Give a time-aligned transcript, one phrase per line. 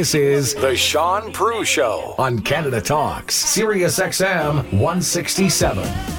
[0.00, 6.09] This is The Shaun Proulx Show on Canada Talks, Sirius XM 167.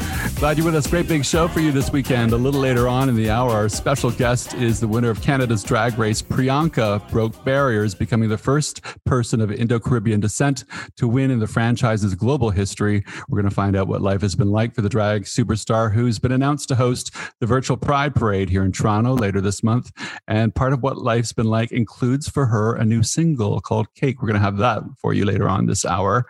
[0.41, 0.87] Glad you're with us.
[0.87, 2.33] Great big show for you this weekend.
[2.33, 5.61] A little later on in the hour, our special guest is the winner of Canada's
[5.61, 6.19] drag race.
[6.19, 10.63] Priyanka broke barriers, becoming the first person of Indo Caribbean descent
[10.97, 13.03] to win in the franchise's global history.
[13.29, 16.17] We're going to find out what life has been like for the drag superstar who's
[16.17, 19.91] been announced to host the virtual Pride Parade here in Toronto later this month.
[20.27, 24.23] And part of what life's been like includes for her a new single called Cake.
[24.23, 26.25] We're going to have that for you later on this hour.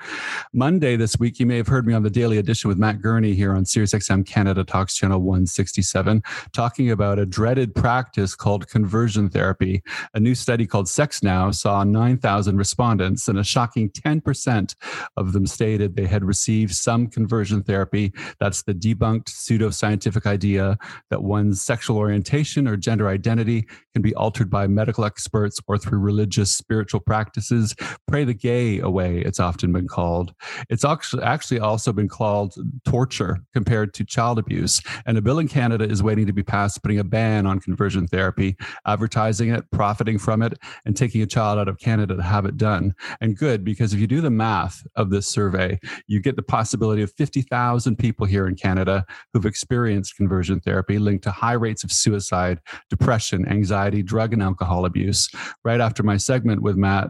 [0.52, 3.36] Monday this week, you may have heard me on the Daily Edition with Matt Gurney
[3.36, 6.22] here on Sirius XM Canada Talks Channel 167,
[6.54, 9.82] talking about a dreaded practice called conversion therapy.
[10.14, 14.76] A new study called Sex Now saw 9,000 respondents, and a shocking 10%
[15.18, 18.14] of them stated they had received some conversion therapy.
[18.40, 20.78] That's the debunked pseudoscientific idea
[21.10, 26.00] that one's sexual orientation or gender identity can be altered by medical experts or through
[26.00, 27.76] religious spiritual practices.
[28.08, 30.34] Pray the gay away, it's often been called.
[30.70, 34.82] It's actually actually also been called torture compared to child abuse.
[35.06, 38.08] And a bill in Canada is waiting to be passed putting a ban on conversion
[38.08, 42.46] therapy, advertising it, profiting from it, and taking a child out of Canada to have
[42.46, 42.94] it done.
[43.20, 47.02] And good, because if you do the math of this survey, you get the possibility
[47.02, 51.92] of 50,000 people here in Canada who've experienced conversion therapy linked to high rates of
[51.92, 52.60] suicide,
[52.90, 55.30] depression, anxiety, drug and alcohol abuse.
[55.64, 57.10] Right after my segment with Matt,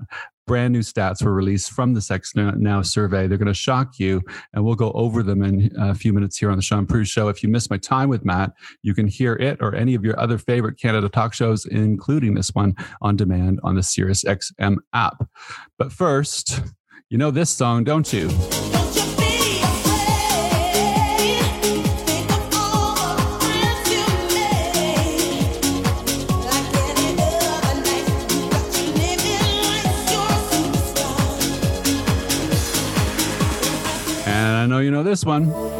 [0.51, 3.25] brand new stats were released from the Sex Now survey.
[3.25, 4.21] They're going to shock you,
[4.53, 7.29] and we'll go over them in a few minutes here on the Shaun Proulx Show.
[7.29, 8.51] If you missed my time with Matt,
[8.81, 12.49] you can hear it or any of your other favorite Canada talk shows, including this
[12.49, 15.25] one, on demand on the Sirius XM app.
[15.77, 16.59] But first,
[17.09, 18.29] you know this song, don't you?
[34.81, 35.70] You know this one.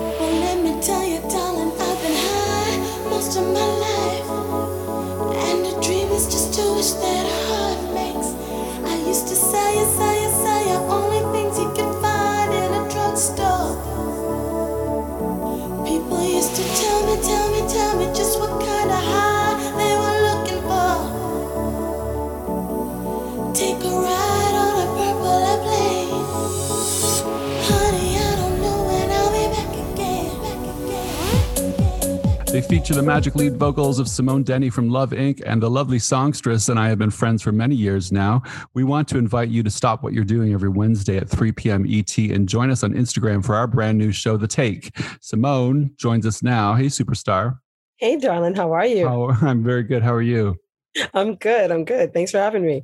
[32.92, 35.42] Feature the magic lead vocals of Simone Denny from Love Inc.
[35.46, 38.44] and the lovely songstress and I have been friends for many years now.
[38.74, 41.86] We want to invite you to stop what you're doing every Wednesday at 3 p.m.
[41.88, 44.94] ET and join us on Instagram for our brand new show, The Take.
[45.22, 46.76] Simone joins us now.
[46.76, 47.60] Hey, superstar.
[47.96, 48.56] Hey, darling.
[48.56, 49.08] How are you?
[49.08, 50.04] Oh, I'm very good.
[50.04, 50.58] How are you?
[51.14, 51.72] I'm good.
[51.72, 52.14] I'm good.
[52.14, 52.84] Thanks for having me.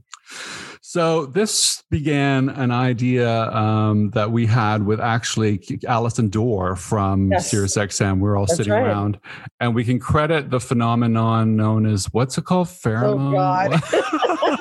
[0.98, 7.54] So this began an idea um, that we had with actually Allison Dorr from yes.
[7.54, 8.18] SiriusXM.
[8.18, 8.82] We're all That's sitting right.
[8.82, 9.20] around,
[9.60, 12.70] and we can credit the phenomenon known as what's it called?
[12.70, 13.80] Pheromone.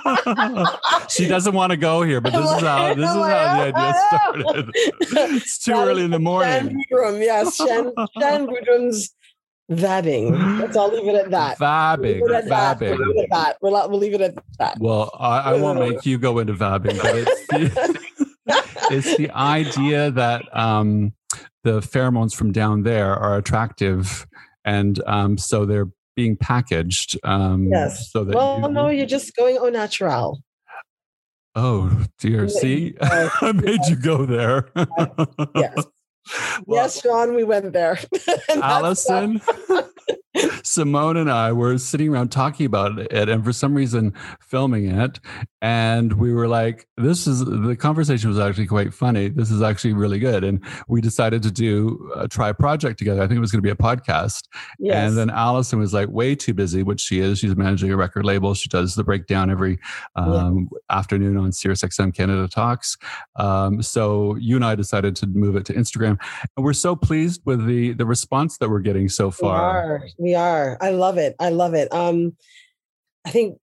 [0.05, 1.11] Oh God.
[1.11, 3.95] she doesn't want to go here, but this is how this is how the idea
[4.09, 4.71] started.
[4.75, 6.51] it's too early in the morning.
[6.51, 9.15] Shan Boodram, yes, Shan, Shan Boodram's
[9.71, 10.61] vabbing.
[10.61, 11.59] Let's all leave it at that.
[11.59, 12.21] Vabbing.
[12.21, 12.99] We'll vabbing.
[12.99, 13.57] We'll leave it at that.
[13.61, 14.79] We'll, we'll leave it at that.
[14.79, 18.01] Well, I, I won't make you go into vabbing, but it's the,
[18.91, 21.13] it's the idea that um,
[21.65, 24.27] the pheromones from down there are attractive,
[24.65, 27.19] and um, so they're being packaged.
[27.25, 28.11] Um, yes.
[28.11, 30.43] So that well, you, no, you're just going au natural.
[31.55, 32.49] Oh dear!
[32.49, 34.69] See, I made you go there.
[35.55, 35.87] yes.
[36.67, 37.99] Well, yes, Shaun, we went there.
[38.49, 39.41] Allison,
[40.77, 45.21] Simone, and I were sitting around talking about it, and for some reason, filming it.
[45.61, 49.29] And we were like, "This is the conversation was actually quite funny.
[49.29, 53.23] This is actually really good." And we decided to do a try project together.
[53.23, 54.45] I think it was going to be a podcast.
[54.79, 55.09] Yes.
[55.09, 57.39] And then Allison was like, way too busy, which she is.
[57.41, 58.55] She's managing a record label.
[58.55, 59.79] She does the breakdown every
[60.15, 60.97] um, yeah.
[60.97, 62.97] afternoon on SiriusXM Canada Talks.
[63.37, 66.19] Um, so you and I decided to move it to Instagram
[66.57, 69.57] and we're so pleased with the the response that we're getting so far.
[69.59, 70.09] We are.
[70.19, 70.66] We are.
[70.81, 71.35] I love it.
[71.39, 71.93] I love it.
[71.93, 72.37] Um,
[73.27, 73.59] I think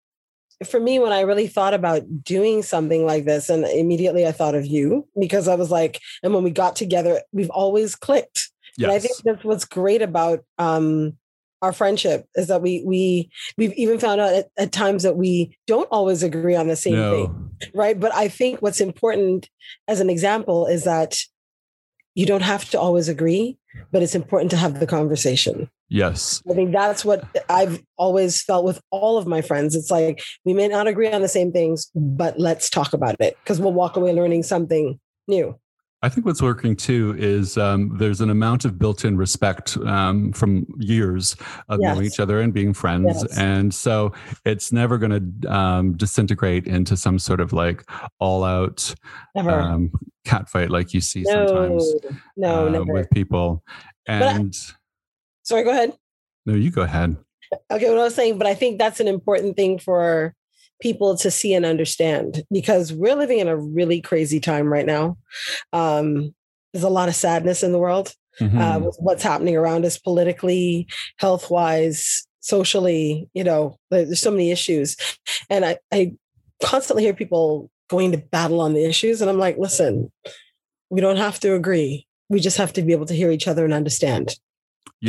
[0.65, 4.55] for me, when I really thought about doing something like this, and immediately I thought
[4.55, 8.49] of you because I was like, and when we got together, we've always clicked.
[8.77, 8.87] Yes.
[8.87, 11.17] And I think that's what's great about um,
[11.61, 15.57] our friendship is that we we we've even found out at, at, times that we
[15.65, 17.25] don't always agree on the same no.
[17.25, 17.99] thing, right?
[17.99, 19.49] But I think what's important
[19.87, 21.17] as an example is that
[22.15, 23.57] you don't have to always agree,
[23.91, 25.69] but it's important to have the conversation.
[25.89, 26.41] Yes.
[26.49, 29.75] I think that's what I've always felt with all of my friends.
[29.75, 33.37] It's like we may not agree on the same things, but let's talk about it
[33.43, 35.57] because we'll walk away learning something new.
[36.01, 40.65] I think what's working too is um, there's an amount of built-in respect um, from
[40.77, 41.33] years
[41.69, 41.95] of Yes.
[41.95, 43.37] knowing each other and being friends, Yes.
[43.37, 44.11] and so
[44.43, 47.89] it's never going to um, disintegrate into some sort of like
[48.19, 48.93] all-out
[49.33, 49.51] Never.
[49.51, 49.91] um,
[50.25, 51.93] catfight like you see no, sometimes
[52.37, 53.63] no, uh, with people.
[54.07, 54.55] I- And
[55.43, 55.93] Sorry, go ahead.
[56.45, 57.17] no, you go ahead.
[57.69, 60.33] Okay, what I was saying, but I think that's an important thing for
[60.81, 65.17] people to see and understand because we're living in a really crazy time right now.
[65.71, 66.33] Um,
[66.73, 68.85] there's a lot of sadness in the world uh, Mhm.
[68.85, 70.87] with what's happening around us politically,
[71.17, 73.29] health wise, socially.
[73.33, 74.97] You know, there's so many issues,
[75.49, 76.13] and I, I
[76.63, 80.11] constantly hear people going to battle on the issues, and I'm like, listen,
[80.89, 82.07] we don't have to agree.
[82.27, 84.35] We just have to be able to hear each other and understand.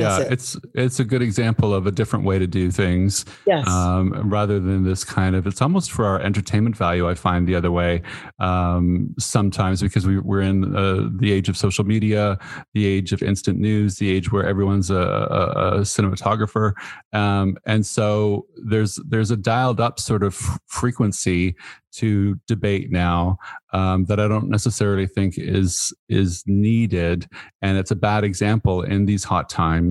[0.03, 0.33] Yeah, it.
[0.33, 3.25] it's it's a good example of a different way to do things.
[3.47, 3.67] Yes.
[3.69, 7.55] um, rather than this kind of it's almost for our entertainment value i find the
[7.55, 8.03] other way
[8.39, 12.39] um, sometimes because we, we're in uh, the age of social media
[12.73, 16.73] the age of instant news the age where everyone's a, a, a cinematographer
[17.13, 20.35] um, and so there's there's a dialed up sort of
[20.67, 21.55] frequency
[21.95, 23.39] to debate now
[23.73, 27.29] um, that I don't necessarily think is is needed,
[27.63, 29.84] and it's a bad example in these hot times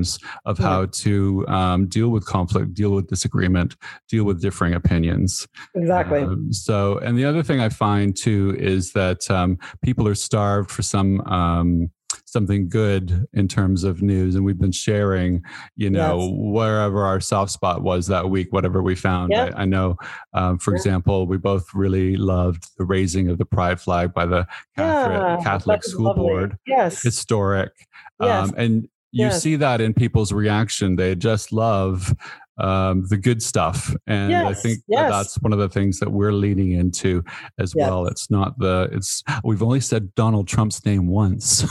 [0.45, 0.65] of Yeah.
[0.65, 3.75] how to um, deal with conflict, deal with disagreement,
[4.09, 5.47] deal with differing opinions.
[5.75, 6.21] exactly.
[6.21, 10.71] Um, so, and the other thing I find too is that um, people are starved
[10.71, 11.89] for some um,
[12.25, 15.41] something good in terms of news, and we've been sharing,
[15.75, 16.31] you know, Yes.
[16.33, 19.31] wherever our soft spot was that week, whatever we found.
[19.31, 19.51] Yeah.
[19.55, 19.97] I, I know,
[20.33, 20.77] um, for Yeah.
[20.77, 25.43] example, we both really loved the raising of the pride flag by the Catholic, Yeah,
[25.43, 26.23] Catholic that School lovely.
[26.23, 26.57] Board.
[26.65, 27.03] Yes.
[27.03, 27.71] Historic,
[28.19, 28.49] Yes.
[28.49, 29.41] um, and you Yes.
[29.41, 30.95] see that in people's reaction.
[30.97, 32.13] They just love
[32.59, 35.11] um, the good stuff, and I Yes, think that yes.
[35.11, 37.23] that's one of the things that we're leaning into
[37.59, 38.05] as well.
[38.05, 41.65] It's not the it's we've only said Donald Trump's name once.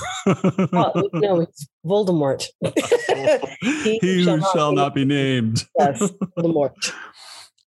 [0.73, 2.47] well, no, it's Voldemort.
[3.61, 5.67] he who shall, not be named.
[5.79, 6.01] yes,
[6.37, 6.93] Voldemort.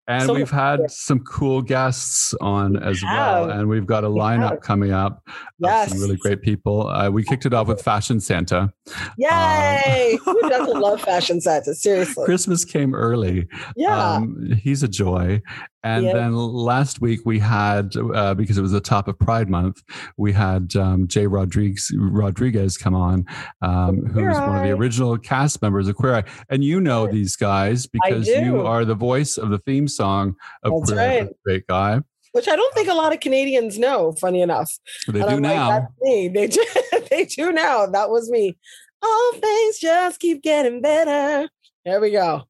[0.08, 3.50] And So- we've had some cool guests on as well.
[3.50, 4.62] And we've got a We lineup have.
[4.62, 5.90] coming up of Yes.
[5.92, 6.88] some really great people.
[6.88, 8.72] Uh, we kicked it off with Fashion Santa.
[9.18, 10.18] Yay!
[10.24, 11.82] Who doesn't love fashion sets?
[11.82, 12.24] Seriously.
[12.26, 13.48] Christmas came early.
[13.76, 14.14] yeah.
[14.14, 15.42] Um, he's a joy.
[15.86, 16.14] And Yeah.
[16.14, 19.84] then last week we had, uh, because it was the top of Pride Month,
[20.18, 23.24] we had um, Jay Rodriguez, Rodriguez come on,
[23.62, 26.24] um, who's Queer one of the original cast members of Queer Eye.
[26.50, 30.74] And you know these guys because you are the voice of the theme song of
[30.74, 31.30] That's Queer Eye, right.
[31.46, 32.02] Great Guy.
[32.32, 34.70] Which I don't think a lot of Canadians know, funny enough.
[35.08, 35.70] They And do I'm like, now.
[35.70, 36.28] That's me.
[36.34, 36.66] They do,
[37.12, 37.86] they do now.
[37.86, 38.58] That was me.
[39.02, 41.48] All things just keep getting better.
[41.86, 42.44] There we go.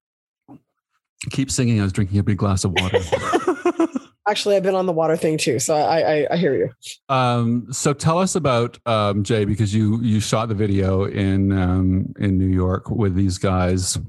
[1.31, 1.79] Keep singing.
[1.79, 3.00] I was drinking a big glass of water.
[4.27, 6.69] Actually, I've been on the water thing too, so I I, I hear you.
[7.13, 12.13] Um, so tell us about um, Jay because you you shot the video in um,
[12.19, 14.00] in New York with these guys.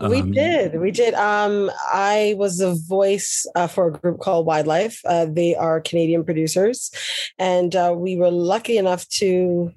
[0.00, 1.12] we Um, did, we did.
[1.14, 4.98] Um, I was the voice uh, for a group called Widelife.
[5.04, 6.90] Uh, they are Canadian producers,
[7.38, 9.70] and uh, we were lucky enough to.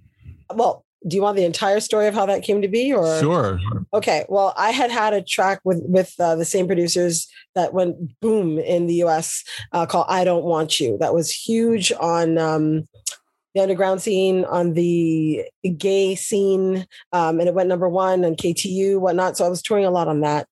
[0.53, 3.59] Well, do you want the entire story of how that came to be, or Sure.
[3.93, 8.19] Okay, well, I had had a track with with uh, the same producers that went
[8.21, 9.43] boom in the U.S.
[9.71, 12.87] Uh, called "I Don't Want You." That was huge on um,
[13.53, 15.43] the underground scene, on the
[15.77, 19.37] gay scene, um, and it went number one on KTU, whatnot.
[19.37, 20.47] So I was touring a lot on that,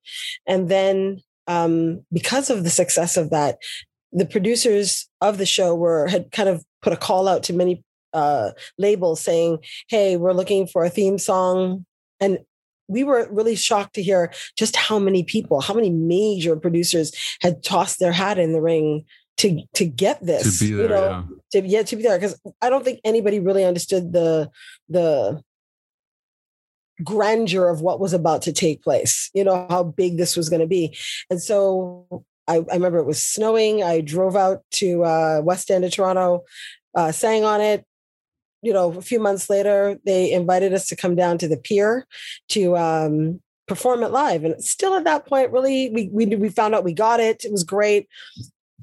[0.46, 3.58] and then um, because of the success of that,
[4.12, 7.84] the producers of the show were had kind of put a call out to many
[8.14, 11.86] uh, labels saying, "Hey, we're looking for a theme song."
[12.20, 12.40] And
[12.88, 17.64] we were really shocked to hear just how many people, how many major producers had
[17.64, 19.06] tossed their hat in the ring
[19.38, 20.60] to to get this.
[20.60, 20.84] to be there.
[20.84, 21.62] you know, yeah.
[21.62, 22.18] to yeah, to be there.
[22.18, 24.50] Because I don't think anybody really understood the
[24.90, 25.42] the
[27.04, 29.30] grandeur of what was about to take place.
[29.34, 30.96] You know, how big this was going to be.
[31.30, 33.84] And so I, I remember it was snowing.
[33.84, 36.44] I drove out to uh, West End of Toronto,
[36.96, 37.86] uh, sang on it.
[38.64, 42.08] You know, a few months later, they invited us to come down to the pier
[42.50, 44.44] to um, perform it live.
[44.44, 47.44] And still at that point, really, we, we we found out we got it.
[47.44, 48.08] It was great.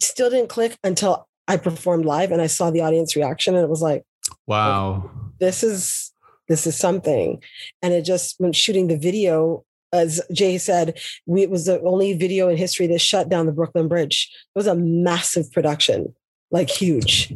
[0.01, 3.71] Still didn't click until I performed live and I saw the audience reaction, and it
[3.71, 4.05] was like,
[4.47, 5.11] Wow.
[5.39, 6.13] this is
[6.49, 7.43] this is something.
[7.81, 12.13] And it just when shooting the video, as Jay said, we, it was the only
[12.13, 14.31] video in history that shut down the Brooklyn Bridge.
[14.55, 16.15] It was a massive production,
[16.51, 17.33] like huge.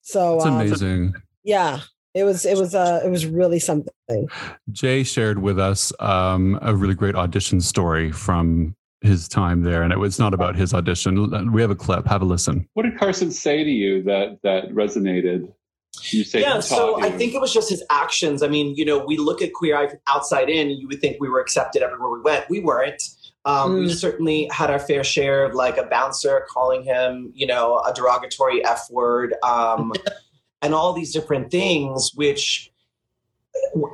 [0.00, 1.14] So It's um, amazing.
[1.46, 1.80] Yeah,
[2.14, 4.28] it was it was uh it was really something.
[4.72, 9.92] Jay shared with us um, a really great audition story from his time there, and
[9.92, 11.52] it was not about his audition.
[11.52, 12.06] We have a clip.
[12.06, 12.68] Have a listen.
[12.74, 15.52] What did Carson say to you that that resonated?
[16.10, 18.42] You say yeah, so taught I think it was just his actions.
[18.42, 21.00] I mean, you know, we look at Queer Eye from outside in, and you would
[21.00, 22.44] think we were accepted everywhere we went.
[22.50, 23.02] We weren't.
[23.46, 23.94] Um, We Mm.
[23.94, 28.62] certainly had our fair share of like a bouncer calling him, you know, a derogatory
[28.64, 29.92] F word, um,
[30.66, 32.72] and all these different things, which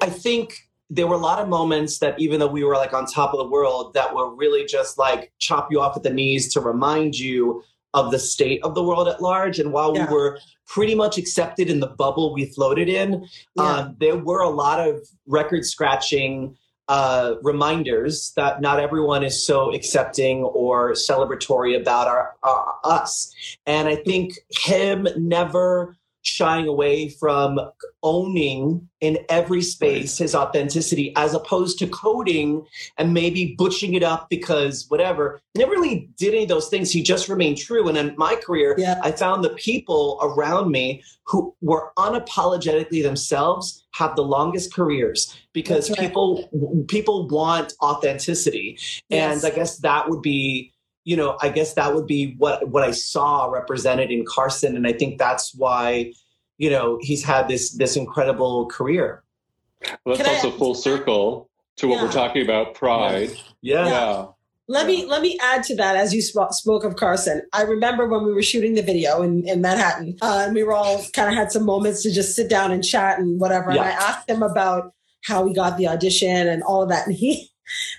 [0.00, 0.54] I think
[0.88, 3.38] there were a lot of moments that even though we were like on top of
[3.38, 7.18] the world, that were really just like chop you off at the knees to remind
[7.18, 7.62] you
[7.94, 9.58] of the state of the world at large.
[9.58, 10.06] And while Yeah.
[10.08, 13.62] we were pretty much accepted in the bubble we floated in, Yeah.
[13.80, 16.56] um, there were a lot of record scratching
[16.88, 23.32] uh, reminders that not everyone is so accepting or celebratory about our, our us.
[23.66, 27.58] And I think him never shying away from
[28.02, 32.64] owning in every space his authenticity as opposed to coding
[32.96, 36.90] and maybe butching it up because whatever He never really did any of those things
[36.90, 39.00] he just remained true and in my career Yeah.
[39.02, 45.90] i found the people around me who were unapologetically themselves have the longest careers because
[45.90, 45.98] right.
[45.98, 46.48] people
[46.88, 49.42] people want authenticity Yes.
[49.44, 50.71] and i guess that would be
[51.04, 54.86] you know i guess that would be what what i saw represented in carson and
[54.86, 56.12] i think that's why
[56.58, 59.22] you know he's had this this incredible career
[60.04, 62.02] Well, that's Can I- also full circle to what Yeah.
[62.04, 63.30] we're talking about pride.
[63.62, 64.26] yeah, Yeah.
[64.68, 67.42] Let me let me add to that as you sp- spoke of Carson.
[67.52, 70.72] I remember when we were shooting the video in, in Manhattan, uh, and we were
[70.72, 73.70] all kind of had some moments to just sit down and chat and whatever.
[73.70, 74.92] And I asked him about
[75.24, 77.06] how he got the audition and all of that.
[77.08, 77.50] And he,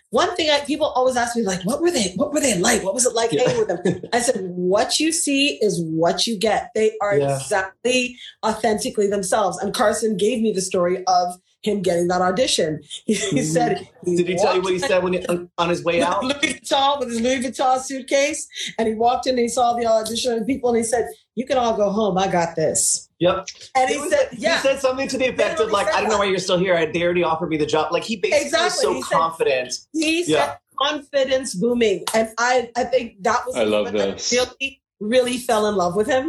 [0.10, 2.14] one thing I, people always ask me like, what were they?
[2.16, 2.84] What were they like?
[2.84, 3.44] What was it like Yeah.
[3.48, 4.02] hanging with them?
[4.14, 6.70] I said, what you see is what you get.
[6.76, 7.38] They are Yeah.
[7.38, 9.58] exactly authentically themselves.
[9.58, 12.82] And Carson gave me the story of him getting that audition.
[13.06, 13.44] He, he Mhm.
[13.44, 16.24] said, did he tell you what he said when he, on, on his way out
[16.24, 19.86] Louis Vuitton with his Louis Vuitton suitcase, and he walked in and he saw the
[19.86, 22.18] audition and people, and he said, "You can all go home.
[22.18, 23.38] I got this." Yep
[23.78, 26.10] And he It was- said, he said something to the effect of like i don't
[26.14, 28.46] know why you're still here I, they already offered me the job like he basically
[28.48, 28.88] Exactly.
[28.88, 29.70] was He so said- confident
[30.04, 30.56] He said, Yeah.
[30.88, 34.32] "Confidence booming," and I, I think that was I love moment that this.
[34.34, 36.26] Really, really fell in love with him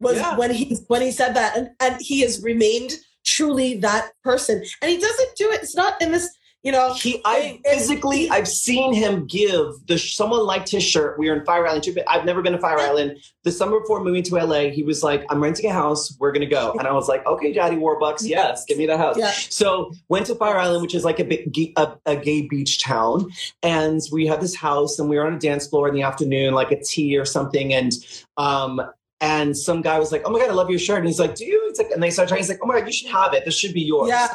[0.00, 0.36] was Yeah.
[0.40, 2.92] when he when he said that, and and he has remained
[3.34, 5.58] truly that person, and he doesn't do it.
[5.64, 6.26] It's not in this,
[6.64, 6.92] you know.
[6.94, 11.28] he i it- physically he- i've seen him give the someone liked his shirt we
[11.30, 14.34] were in fire island i've never been to fire island the summer before moving to
[14.34, 17.24] la he was like i'm renting a house we're gonna go and i was like
[17.26, 19.30] okay daddy warbucks yes give me the house Yeah.
[19.30, 23.30] So went to Fire Island, which is like a, big, a, a gay beach town,
[23.62, 26.54] and we had this house, and we were on a dance floor in the afternoon,
[26.54, 27.92] like a tea or something, and
[28.36, 28.80] um,
[29.20, 31.34] and some guy was like, "Oh my god, I love your shirt," and he's like,
[31.34, 32.40] "Do you?" It's like, and they started trying.
[32.42, 33.44] He's like, "Oh my god, you should have it.
[33.44, 34.28] This should be yours." Yeah.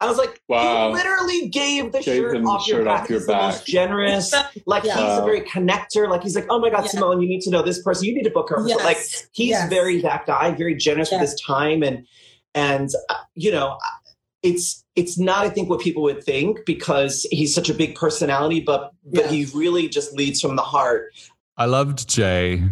[0.00, 0.88] I was like, Wow.
[0.88, 3.02] "You literally gave the Gave shirt him the off your shirt back.
[3.02, 4.34] off your he's the most generous.
[4.66, 4.94] Like Yeah.
[4.96, 6.08] he's a very connector.
[6.08, 6.90] Like he's like, "Oh my god, Yeah.
[6.92, 8.04] Simone, you need to know this person.
[8.06, 8.82] You need to book her." Yes.
[8.84, 8.98] Like
[9.32, 9.68] he's Yes.
[9.68, 11.20] very that guy, very generous Yeah.
[11.20, 12.06] with his time, and
[12.54, 13.76] and uh, you know,
[14.42, 18.60] it's it's not I think what people would think because he's such a big personality,
[18.60, 19.30] but but Yeah.
[19.30, 21.12] he really just leads from the heart.
[21.58, 22.62] I loved Jay.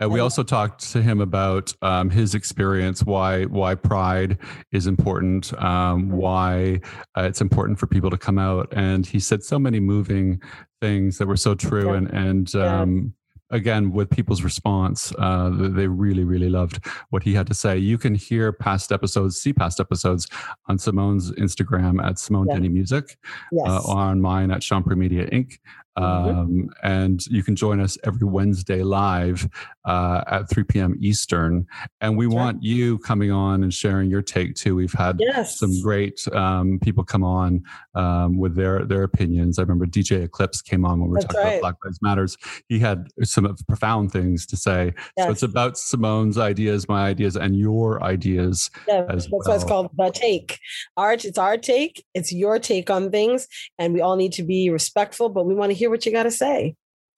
[0.00, 4.38] And we also talked to him about um, his experience, why why pride
[4.72, 6.80] is important, um, why
[7.16, 10.40] uh, it's important for people to come out, and he said so many moving
[10.80, 11.96] things that were so true, Yeah.
[11.98, 12.80] and and Yeah.
[12.82, 13.14] um,
[13.50, 17.78] again with people's response, uh, they really really loved what he had to say.
[17.78, 20.26] You can hear past episodes, see past episodes
[20.66, 22.54] on Simone's Instagram at Simone Yeah.
[22.54, 23.16] Denny Music
[23.52, 23.66] Yes.
[23.68, 25.58] uh, on mine at Chambre Media Inc.
[25.98, 26.04] Mhm.
[26.04, 29.48] Um, and you can join us every Wednesday live
[29.84, 30.96] uh, at 3 p.m.
[31.00, 31.66] Eastern.
[32.00, 32.42] And we That's right.
[32.42, 34.74] want you coming on and sharing your take too.
[34.74, 35.58] We've had yes.
[35.58, 37.62] some great um, people come on
[37.94, 39.58] um, with their their opinions.
[39.58, 41.52] I remember DJ Eclipse came on when we were That's talking right.
[41.58, 42.36] about Black Lives Matters.
[42.68, 44.92] He had some profound things to say.
[45.18, 48.70] So it's about Simone's ideas, my ideas, and your ideas.
[48.88, 50.58] Yeah, as that's why it's called the take.
[50.96, 52.04] Art, it's our take.
[52.14, 53.46] It's your take on things,
[53.78, 55.28] and we all need to be respectful.
[55.28, 56.74] But we want to hear what you got to say.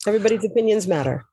[0.07, 1.25] Everybody's opinions matter.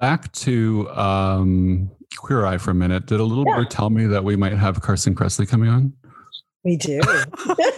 [0.00, 3.06] Back to um, Queer Eye for a minute.
[3.06, 3.56] Did a little Yeah.
[3.56, 5.92] bird tell me that we might have Carson Kressley coming on?
[6.64, 7.00] We do.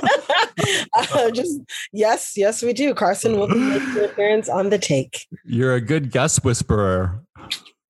[1.15, 1.61] Uh, just
[1.93, 2.93] yes, yes, we do.
[2.93, 5.27] Carson will be making an appearance on the take.
[5.45, 7.23] You're a good guest whisperer.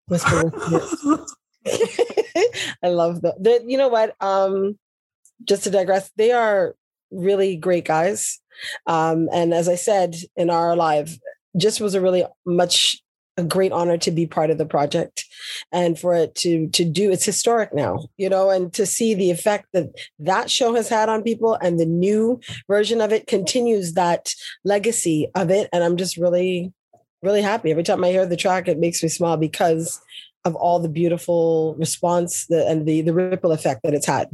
[0.07, 1.27] Whisper, whisper.
[2.85, 3.65] I love the, the.
[3.67, 4.15] You know what?
[4.21, 4.79] Um,
[5.45, 6.77] just to digress, they are
[7.11, 8.39] really great guys.
[8.87, 11.19] Um, and as I said in our live,
[11.57, 13.03] just was a really much
[13.39, 15.25] a great honor to be part of the project
[15.73, 19.31] and for it to to do it's historic now you know and to see the
[19.31, 19.89] effect that
[20.19, 24.35] that show has had on people and the new version of it continues that
[24.65, 25.69] legacy of it.
[25.73, 26.73] And i'm just really
[27.23, 27.71] really happy.
[27.71, 30.01] Every time i hear the track it makes me smile because
[30.45, 34.29] of all the beautiful response and the the ripple effect that it's had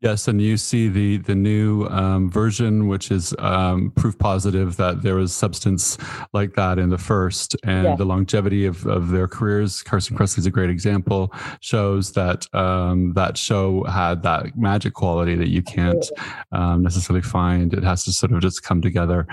[0.00, 5.02] Yes, and you see the the new um, version, which is um, proof positive that
[5.02, 5.98] there was substance
[6.32, 9.82] like that in the first, and the longevity of, of their careers.
[9.82, 11.34] Carson Kressley is a great example.
[11.60, 16.06] Shows that um, that show had that magic quality that you can't
[16.52, 17.74] um, necessarily find.
[17.74, 19.26] It has to sort of just come together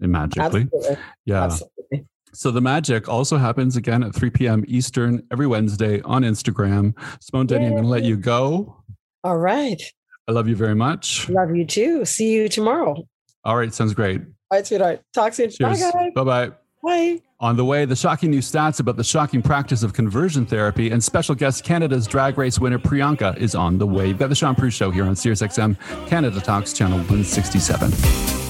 [0.00, 0.62] magically.
[0.62, 0.96] Absolutely.
[1.26, 1.44] Yeah.
[1.44, 2.06] Absolutely.
[2.32, 4.64] So the magic also happens again at 3 p.m.
[4.66, 6.94] Eastern every Wednesday on Instagram.
[7.20, 8.82] Simone Denny, I'm going to let you go.
[9.22, 9.80] All right.
[10.26, 11.28] I love you very much.
[11.28, 12.04] Love you too.
[12.04, 13.06] See you tomorrow.
[13.44, 13.72] All right.
[13.72, 14.20] Sounds great.
[14.20, 15.02] All right, sweetheart.
[15.12, 15.50] Talk soon.
[15.50, 15.80] Cheers.
[15.80, 16.12] Bye, guys.
[16.14, 16.52] Bye-bye.
[16.82, 17.20] Bye.
[17.40, 21.02] On the way, the shocking new stats about the shocking practice of conversion therapy and
[21.02, 24.08] special guest Canada's drag race winner Priyanka is on the way.
[24.08, 28.43] You've got the Shaun Proulx Show here on SiriusXM Canada Talks, channel 167.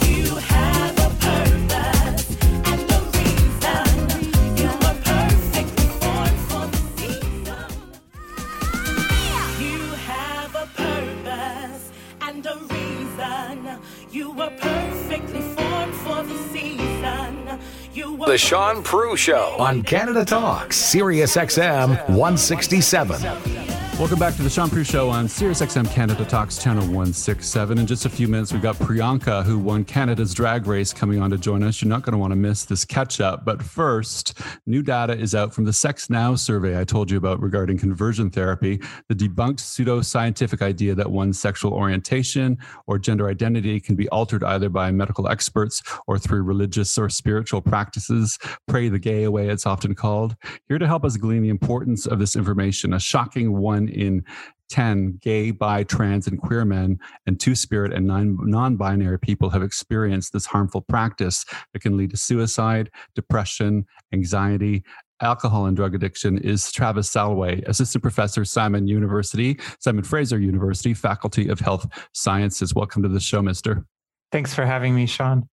[18.27, 23.64] The Shaun Proulx Show on Canada Talks, Sirius XM 167.
[23.97, 27.79] Welcome back to the Shaun Proulx Show on SiriusXM Canada Talks Channel 167.
[27.79, 31.31] In just a few minutes, we've got Priyanka, who won Canada's drag race, coming on
[31.31, 31.81] to join us.
[31.81, 33.45] You're not going to want to miss this catch up.
[33.45, 37.41] But first, new data is out from the Sex Now survey I told you about
[37.41, 43.95] regarding conversion therapy, the debunked pseudo-scientific idea that one's sexual orientation or gender identity can
[43.95, 48.41] be altered either by medical experts or through religious or spiritual practices.
[48.67, 50.35] Pray the gay away, it's often called.
[50.69, 54.25] Here to help us glean the importance of this information, a shocking one one in
[54.71, 59.63] 10 gay, bi, trans, and queer men and two spirit and non binary people have
[59.63, 64.83] experienced this harmful practice that can lead to suicide, depression, anxiety,
[65.21, 71.49] alcohol and drug addiction is Travis Salway, assistant professor, Simon University, Simon Fraser University, Faculty
[71.49, 72.75] of Health Sciences.
[72.75, 73.85] Welcome to the show, mister.
[74.33, 75.49] Thanks for having me, Shaun.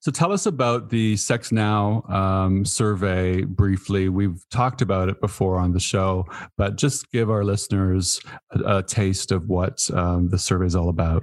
[0.00, 4.08] So tell us about the Sex Now um, survey briefly.
[4.08, 8.82] We've talked about it before on the show, but just give our listeners a, a
[8.82, 11.22] taste of what um, the survey is all about.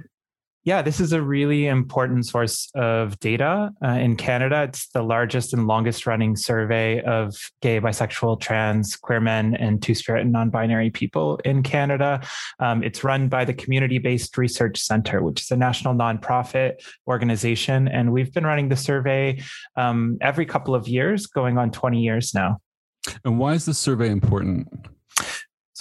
[0.68, 4.64] Yeah, this is a really important source of data uh, in Canada.
[4.64, 9.94] It's the largest and longest running survey of gay, bisexual, trans, queer men, and two
[9.94, 12.20] spirit and non binary people in Canada.
[12.58, 16.74] Um, it's run by the Community Based Research Center, which is a national nonprofit
[17.06, 17.88] organization.
[17.88, 19.40] And we've been running the survey
[19.76, 22.60] um, every couple of years, going on 20 years now.
[23.24, 24.68] And why is this survey important?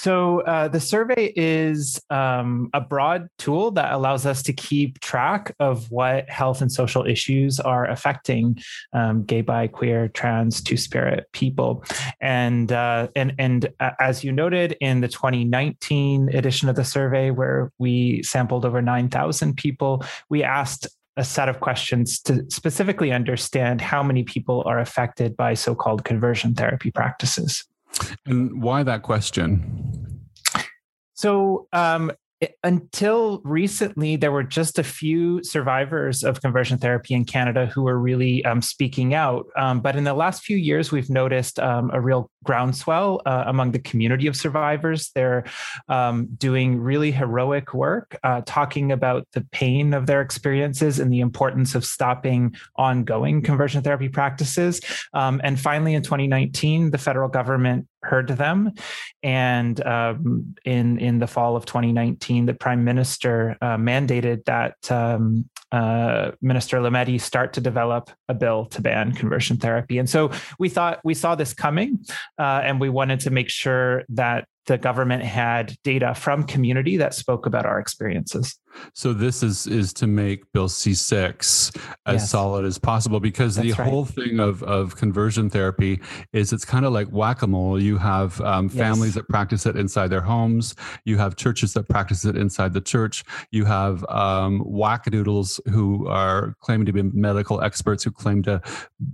[0.07, 5.53] So uh, the survey is um, a broad tool that allows us to keep track
[5.59, 8.57] of what health and social issues are affecting
[8.93, 11.83] um, gay, bi, queer, trans, two spirit people,
[12.21, 17.29] and uh, and and uh, as you noted in the 2019 edition of the survey,
[17.29, 23.81] where we sampled over 9,000 people, we asked a set of questions to specifically understand
[23.81, 27.65] how many people are affected by so-called conversion therapy practices.
[28.25, 30.21] And why that question?
[31.13, 32.11] So, um,
[32.63, 37.97] until recently, there were just a few survivors of conversion therapy in Canada who were
[37.97, 39.47] really um, speaking out.
[39.57, 43.71] Um, but in the last few years, we've noticed um, a real groundswell uh, among
[43.71, 45.11] the community of survivors.
[45.13, 45.43] They're
[45.89, 51.19] um, doing really heroic work, uh, talking about the pain of their experiences and the
[51.19, 54.79] importance of stopping ongoing conversion therapy practices.
[55.13, 58.71] Um, and finally, in 2019, the federal government heard them.
[59.21, 65.49] And um, in in the fall of 2019, the prime minister uh, mandated that um,
[65.71, 69.97] uh, Minister Lametti start to develop a bill to ban conversion therapy.
[69.97, 72.05] And so we thought we saw this coming,
[72.37, 77.13] uh, and we wanted to make sure that the government had data from community that
[77.13, 78.59] spoke about our experiences.
[78.93, 82.29] So this is is to make Bill C6 as yes.
[82.29, 83.89] solid as possible because That's the right.
[83.89, 85.99] whole thing of of conversion therapy
[86.33, 87.81] is it's kind of like whack-a-mole.
[87.81, 89.15] You have um, families yes.
[89.15, 90.75] that practice it inside their homes.
[91.05, 93.23] You have churches that practice it inside the church.
[93.51, 98.61] You have um, wackadoodles who are claiming to be medical experts who claim to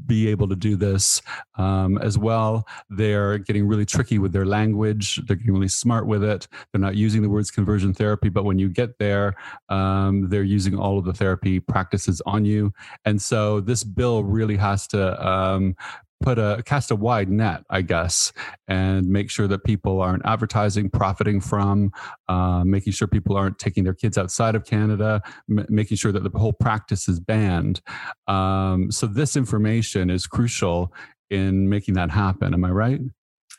[0.05, 1.21] be able to do this
[1.55, 2.67] um, as well.
[2.89, 5.21] They're getting really tricky with their language.
[5.27, 6.47] They're getting really smart with it.
[6.71, 9.35] They're not using the words conversion therapy, but when you get there,
[9.69, 12.73] um, they're using all of the therapy practices on you.
[13.05, 15.75] And so this bill really has to um,
[16.23, 18.31] put a cast a wide net, I guess,
[18.67, 21.91] and make sure that people aren't advertising, profiting from,
[22.29, 26.23] uh, making sure people aren't taking their kids outside of Canada, m- making sure that
[26.23, 27.81] the whole practice is banned.
[28.27, 30.93] Um, so this information is crucial
[31.29, 32.53] in making that happen.
[32.53, 33.01] Am I right?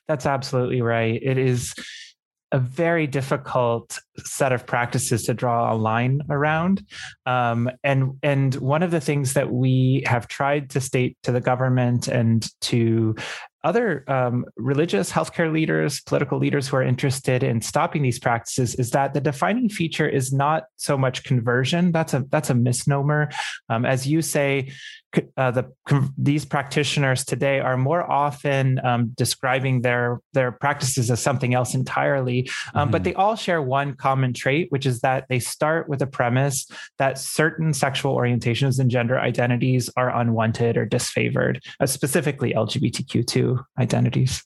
[0.09, 1.21] That's absolutely right.
[1.23, 1.75] It is
[2.55, 6.87] a very difficult set of practices to draw a line around.
[7.27, 11.41] Um, and and one of the things that we have tried to state to the
[11.41, 13.17] government and to
[13.65, 18.91] other um, religious healthcare leaders, political leaders who are interested in stopping these practices is
[18.91, 21.91] that the defining feature is not so much conversion.
[21.91, 23.31] That's a that's a misnomer.
[23.69, 24.71] Um, as you say,
[25.37, 25.71] uh, the
[26.19, 32.49] these practitioners today are more often um, describing their their practices as something else entirely,
[32.75, 32.93] um, mm-hmm.
[32.93, 36.67] but they all share one common trait, which is that they start with a premise
[36.99, 44.45] that certain sexual orientations and gender identities are unwanted or disfavored, uh, specifically LGBTQ2 identities.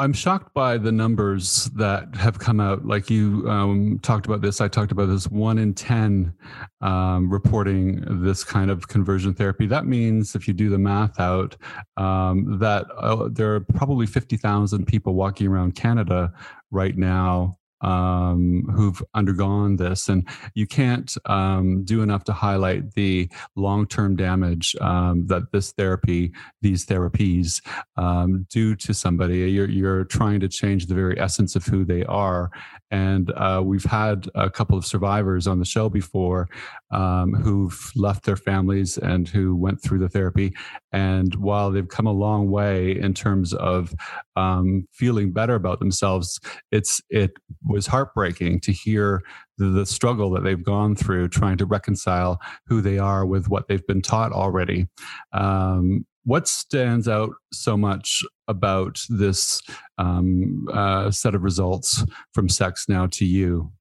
[0.00, 2.86] I'm shocked by the numbers that have come out.
[2.86, 6.32] Like you um, talked about this, I talked about this one in 10
[6.80, 9.66] um, reporting this kind of conversion therapy.
[9.66, 11.54] That means, if you do the math out,
[11.98, 16.32] um, that uh, there are probably 50,000 people walking around Canada
[16.70, 23.30] right now um, who've undergone this, and you can't um, do enough to highlight the
[23.56, 27.62] long-term damage um, that this therapy, these therapies,
[27.96, 29.50] um, do to somebody.
[29.50, 32.50] You're, you're trying to change the very essence of who they are,
[32.90, 36.48] and uh, we've had a couple of survivors on the show before
[36.90, 40.52] um, who've left their families and who went through the therapy.
[40.92, 43.94] And while they've come a long way in terms of
[44.36, 46.40] um, feeling better about themselves,
[46.72, 47.32] it's it
[47.66, 49.22] was heartbreaking to hear
[49.58, 53.68] the, the, struggle that they've gone through trying to reconcile who they are with what
[53.68, 54.86] they've been taught already.
[55.32, 59.60] Um, what stands out so much about this
[59.98, 63.72] um, uh, set of results from sex now to you?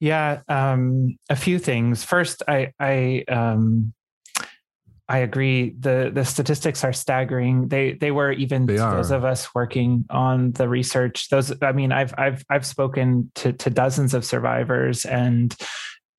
[0.00, 2.04] Yeah, um, a few things.
[2.04, 3.94] First, I I um,
[5.08, 5.74] I agree.
[5.78, 7.68] the The statistics are staggering.
[7.68, 11.28] They they were even they those of us working on the research.
[11.28, 15.54] Those I mean, I've I've I've spoken to to dozens of survivors, and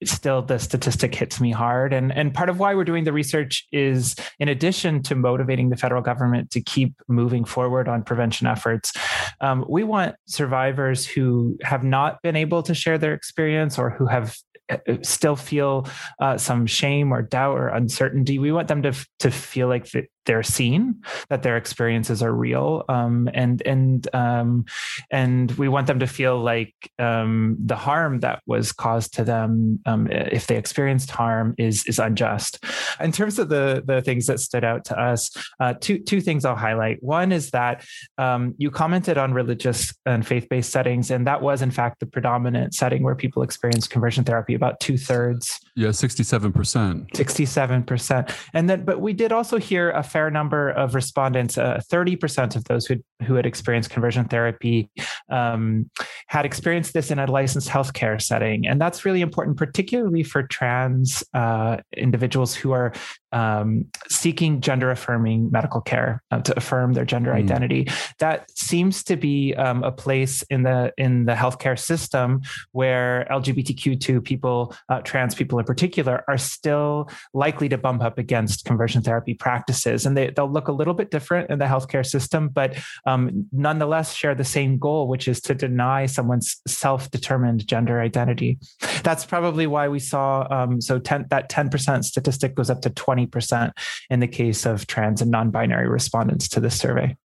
[0.03, 1.93] still the statistic hits me hard.
[1.93, 5.77] And and part of why we're doing the research is in addition to motivating the
[5.77, 8.93] federal government to keep moving forward on prevention efforts
[9.41, 14.07] um, we want survivors who have not been able to share their experience or who
[14.07, 14.35] have
[14.69, 15.87] uh, still feel
[16.19, 19.89] uh, some shame or doubt or uncertainty we want them to to feel like
[20.25, 24.65] they're seen, that their experiences are real, um, and and um,
[25.11, 29.79] and we want them to feel like um, the harm that was caused to them,
[29.85, 32.63] um, if they experienced harm, is is unjust.
[32.99, 36.45] In terms of the the things that stood out to us, uh, two two things
[36.45, 37.01] I'll highlight.
[37.03, 37.85] One is that
[38.17, 42.05] um, you commented on religious and faith based settings, and that was in fact the
[42.05, 44.55] predominant setting where people experienced conversion therapy.
[44.55, 45.59] About two thirds.
[45.75, 47.15] Yeah, sixty seven percent.
[47.15, 51.57] Sixty seven percent, and then but we did also hear a fair number of respondents,
[51.57, 54.89] uh, 30% of those who, who had experienced conversion therapy
[55.29, 55.91] um,
[56.27, 58.65] had experienced this in a licensed healthcare setting.
[58.65, 62.93] And that's really important, particularly for trans uh, individuals who are
[63.35, 67.35] um, seeking gender affirming medical care uh, to affirm their gender mm.
[67.35, 67.87] identity.
[68.19, 74.23] That seems to be um, a place in the in the healthcare system where LGBTQ2
[74.23, 79.33] people, uh, trans people in particular, are still likely to bump up against conversion therapy
[79.33, 83.47] practices, and they, they'll look a little bit different in the healthcare system, but um,
[83.51, 88.57] nonetheless share the same goal, which is to deny someone's self determined gender identity.
[89.03, 92.89] That's probably why we saw um, so 10, that ten percent statistic goes up to
[92.89, 93.71] twenty 20%
[94.09, 97.15] in the case of trans and non binary respondents to this survey.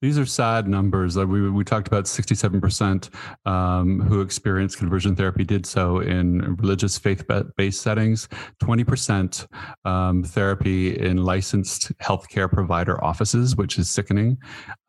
[0.00, 1.16] These are sad numbers.
[1.16, 3.10] We, we talked about 67%
[3.46, 7.24] um, who experienced conversion therapy did so in religious faith
[7.56, 8.28] based settings,
[8.62, 9.46] 20%
[9.84, 14.38] um, therapy in licensed healthcare provider offices, which is sickening.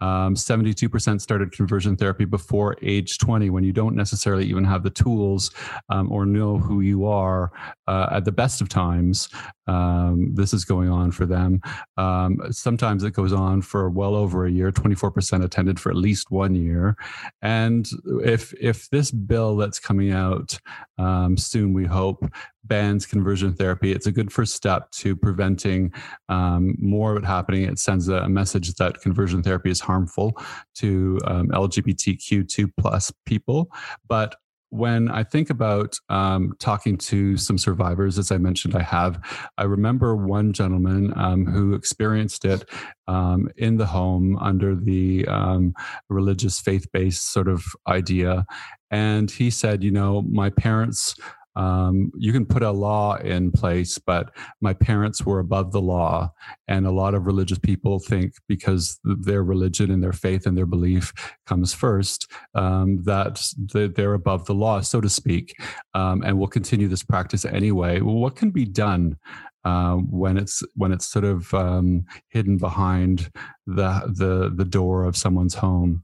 [0.01, 4.89] Um, 72% started conversion therapy before age 20 when you don't necessarily even have the
[4.89, 5.51] tools
[5.89, 7.51] um, or know who you are
[7.87, 9.29] uh, at the best of times.
[9.67, 11.61] Um, this is going on for them.
[11.97, 16.31] Um, sometimes it goes on for well over a year 24% attended for at least
[16.31, 16.95] one year.
[17.41, 17.87] And
[18.23, 20.59] if if this bill that's coming out
[20.97, 22.25] um, soon, we hope,
[22.67, 25.93] bans conversion therapy, it's a good first step to preventing
[26.29, 27.63] um, more of it happening.
[27.63, 30.37] It sends a, message that conversion therapy is harmful
[30.75, 33.71] to um, LGBTQ2 plus people.
[34.07, 34.35] But
[34.69, 39.19] when I think about um, talking to some survivors, as I mentioned, I have,
[39.57, 42.65] I remember one gentleman um, who experienced it
[43.07, 45.73] um, in the home under the um,
[46.09, 48.45] religious faith based sort of idea.
[48.91, 51.15] And he said, you know, my parents
[51.57, 54.29] um, you can put a law in place, but
[54.61, 56.31] my parents were above the law.
[56.67, 60.67] And a lot of religious people think because their religion and their faith and their
[60.67, 61.11] belief
[61.47, 63.43] comes first, um, that
[63.73, 65.55] they're above the law, so to speak,
[65.95, 68.01] um, and will continue this practice anyway.
[68.01, 69.17] What can be done
[69.65, 73.31] uh, when it's when it's sort of um, hidden behind
[73.65, 76.03] the the the door of someone's home?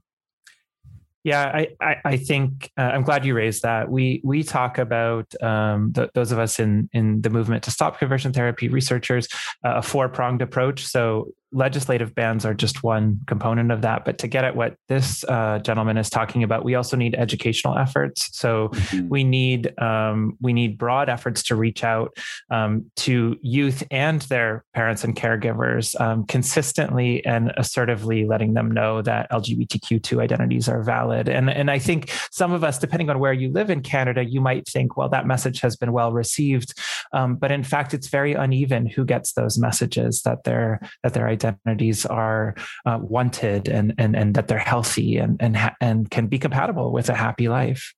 [1.24, 3.90] Yeah, I, I, I think uh, I'm glad you raised that.
[3.90, 7.98] We we talk about um, the, those of us in in the movement to stop
[7.98, 9.26] conversion therapy researchers
[9.64, 10.84] uh, a four pronged approach.
[10.84, 14.04] So legislative bans are just one component of that.
[14.04, 17.78] But to get at what this uh, gentleman is talking about, we also need educational
[17.78, 18.36] efforts.
[18.36, 19.08] So mm-hmm.
[19.08, 22.10] we need um, we need broad efforts to reach out
[22.50, 29.00] um, to youth and their parents and caregivers um, consistently and assertively, letting them know
[29.02, 31.28] that LGBTQ2 identities are valid.
[31.28, 34.40] And and I think some of us, depending on where you live in Canada, you
[34.40, 36.76] might think, well, that message has been well received,
[37.12, 41.28] um, but in fact, it's very uneven who gets those messages that their that their
[41.44, 42.54] identities are
[42.86, 46.92] uh, wanted and, and, and that they're healthy and, and, ha- and can be compatible
[46.92, 47.94] with a happy life.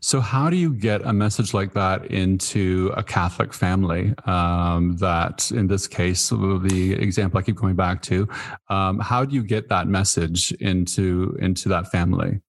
[0.00, 4.14] So, how do you get a message like that into a Catholic family?
[4.24, 8.28] Um, that, in this case, the example I keep going back to,
[8.70, 12.40] um, how do you get that message into into that family?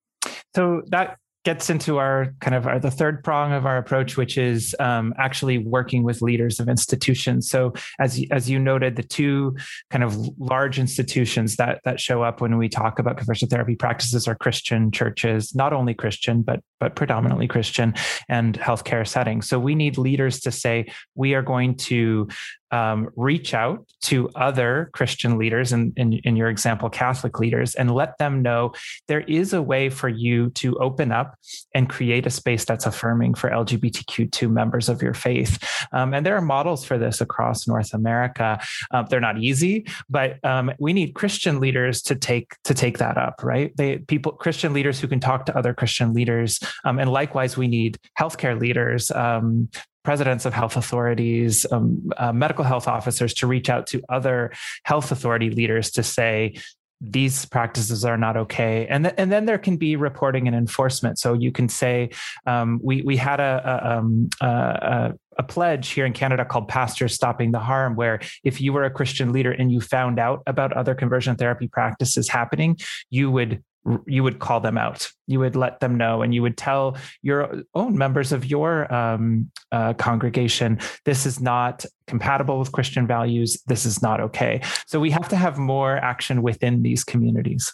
[0.55, 4.38] So that gets into our kind of our, the third prong of our approach, which
[4.38, 7.49] is um, actually working with leaders of institutions.
[7.49, 9.55] So, as as you noted, the two
[9.91, 14.27] kind of large institutions that that show up when we talk about conversion therapy practices
[14.27, 17.93] are Christian churches, not only Christian but but predominantly Christian,
[18.27, 19.47] and healthcare settings.
[19.47, 22.27] So we need leaders to say we are going to
[22.75, 27.73] um, reach out to other Christian leaders, and in, in, in, your example, Catholic leaders,
[27.75, 28.73] and let them know
[29.07, 31.35] there is a way for you to open up
[31.73, 35.57] and create a space that's affirming for LGBTQ2 members of your faith.
[35.93, 38.59] Um, and there are models for this across North America.
[38.91, 43.17] Uh, they're not easy, but um, we need Christian leaders to take to take that
[43.17, 43.41] up.
[43.41, 43.71] Right?
[43.77, 47.69] They people Christian leaders who can talk to other Christian leaders, um, and likewise, we
[47.69, 49.69] need healthcare leaders, um,
[50.05, 55.11] presidents of health authorities, um, uh, medical health officers to reach out to other health
[55.11, 56.55] authority leaders to say,
[57.01, 61.19] these practices are not okay, and th- and then there can be reporting and enforcement.
[61.19, 62.09] So you can say,
[62.45, 67.13] um, we we had a a, um, a a pledge here in Canada called Pastors
[67.13, 70.71] Stopping the Harm, where if you were a Christian leader and you found out about
[70.71, 72.77] other conversion therapy practices happening,
[73.09, 73.61] you would
[74.08, 75.08] you would call them out.
[75.28, 79.52] You would let them know and you would tell your own members of your um,
[79.71, 83.62] uh, congregation this is not compatible with christian values.
[83.67, 84.62] This is not okay.
[84.88, 87.74] So we have to have more action within these communities.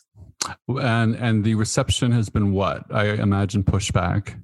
[0.68, 2.84] And and the reception has been what?
[2.92, 4.42] I imagine pushback.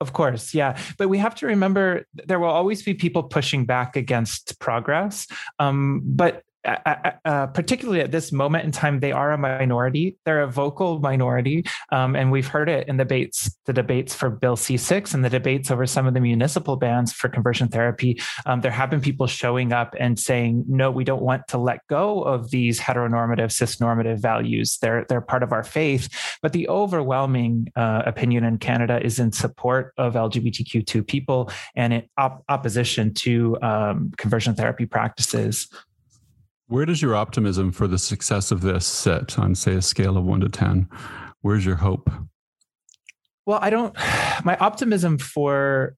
[0.00, 0.78] Of course, yeah.
[0.96, 5.26] But we have to remember there will always be people pushing back against progress.
[5.58, 10.16] Um, but particularly at this moment in time, they are a minority.
[10.24, 14.30] They're a vocal minority, um, and we've heard it in the debates, the debates for
[14.30, 18.20] Bill C6 and the debates over some of the municipal bans for conversion therapy.
[18.46, 21.84] Um, there have been people showing up and saying, "No, we don't want to let
[21.88, 24.78] go of these heteronormative, cisnormative values.
[24.80, 26.08] They're they're part of our faith."
[26.40, 32.02] But the overwhelming uh, opinion in Canada is in support of LGBTQ2 people and in
[32.16, 35.68] op- opposition to um, conversion therapy practices.
[36.70, 40.24] Where does your optimism for the success of this sit on, say, a scale of
[40.24, 40.88] one to 10?
[41.40, 42.08] Where's your hope?
[43.44, 43.92] Well, I don't,
[44.44, 45.96] my optimism for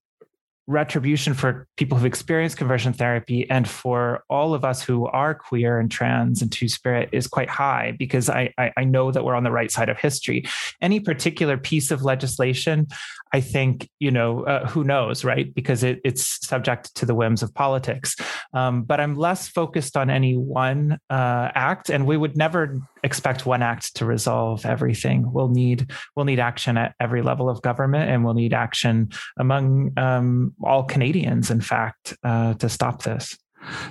[0.67, 5.79] retribution for people who've experienced conversion therapy and for all of us who are queer
[5.79, 9.35] and trans and two spirit is quite high because I, I, I know that we're
[9.35, 10.45] on the right side of history.
[10.81, 12.87] Any particular piece of legislation,
[13.33, 15.53] I think, you know, uh, who knows, right?
[15.53, 18.15] Because it, it's subject to the whims of politics.
[18.55, 23.47] Um, but I'm less focused on any one uh, act, and we would never expect
[23.47, 25.33] one act to resolve everything.
[25.33, 29.93] We'll need we'll need action at every level of government, and we'll need action among
[29.97, 33.37] um, all Canadians, in fact, uh, to stop this.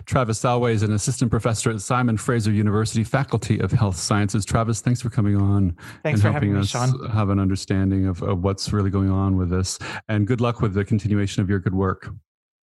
[0.05, 4.45] Travis Salway is an assistant professor at Simon Fraser University Faculty of Health Sciences.
[4.45, 7.09] Travis, thanks for coming on thanks and helping me, us Shaun.
[7.09, 9.79] have an understanding of, of what's really going on with this.
[10.09, 12.09] And good luck with the continuation of your good work.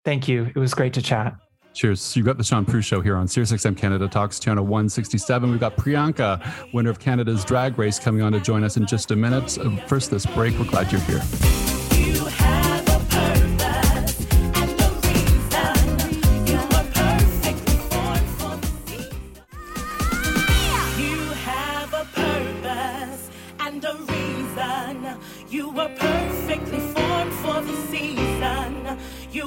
[0.05, 0.51] Thank you.
[0.55, 1.35] It was great to chat.
[1.79, 2.17] Cheers.
[2.17, 5.49] You got the Shaun Proulx Show here on SiriusXM Canada Talks Channel 167.
[5.49, 9.13] We've got Priyanka, winner of Canada's Drag Race, coming on to join us in just
[9.13, 9.57] a minute.
[9.87, 10.59] First, this break.
[10.59, 11.23] We're glad you're here.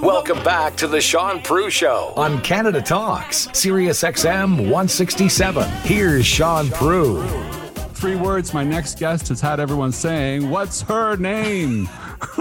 [0.02, 5.70] Welcome back to the Shaun Proulx Show on Canada Talks, Sirius XM 167.
[5.84, 7.76] Here's Shaun Proulx.
[7.94, 11.88] Three words my next guest has had everyone saying, What's her name?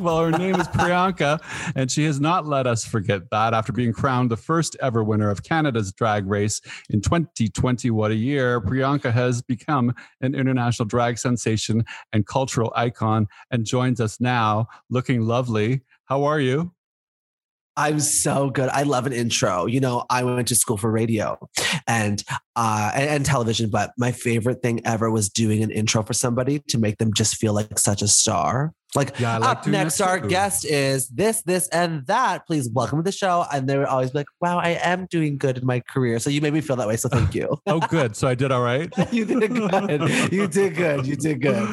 [0.00, 1.38] well, her name is Priyanka,
[1.76, 5.30] and she has not let us forget that after being crowned the first ever winner
[5.30, 7.88] of Canada's drag race in 2020.
[7.92, 8.60] What a year!
[8.60, 15.20] Priyanka has become an international drag sensation and cultural icon and joins us now looking
[15.20, 15.82] lovely.
[16.06, 16.72] How are you?
[17.76, 18.68] I'm so good.
[18.70, 19.66] I love an intro.
[19.66, 21.38] You know, I went to school for radio
[21.86, 22.22] and
[22.56, 26.60] uh and, and television, but my favorite thing ever was doing an intro for somebody
[26.68, 28.72] to make them just feel like such a star.
[28.94, 30.28] Like, Yeah, like up next, our too.
[30.28, 32.46] guest is this, this, and that.
[32.46, 33.44] Please welcome to the show.
[33.52, 36.18] And they would always be like, wow, I am doing good in my career.
[36.18, 36.96] So you made me feel that way.
[36.96, 37.58] So thank you.
[37.66, 38.16] Oh, good.
[38.16, 38.90] So I did all right.
[39.12, 40.32] you did good.
[40.32, 41.06] You did good.
[41.06, 41.68] You did good.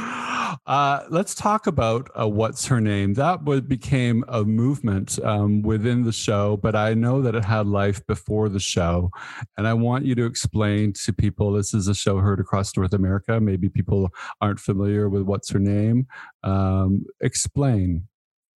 [0.66, 3.16] Uh, let's talk about uh, what's her name.
[3.16, 7.68] That was, became a movement um, within the show, but I know that it had
[7.68, 9.12] life before the show,
[9.58, 11.52] and I want you to explain to people.
[11.52, 13.42] This is a show heard across North America.
[13.42, 16.08] Maybe people aren't familiar with what's her name.
[16.44, 18.08] Um, explain.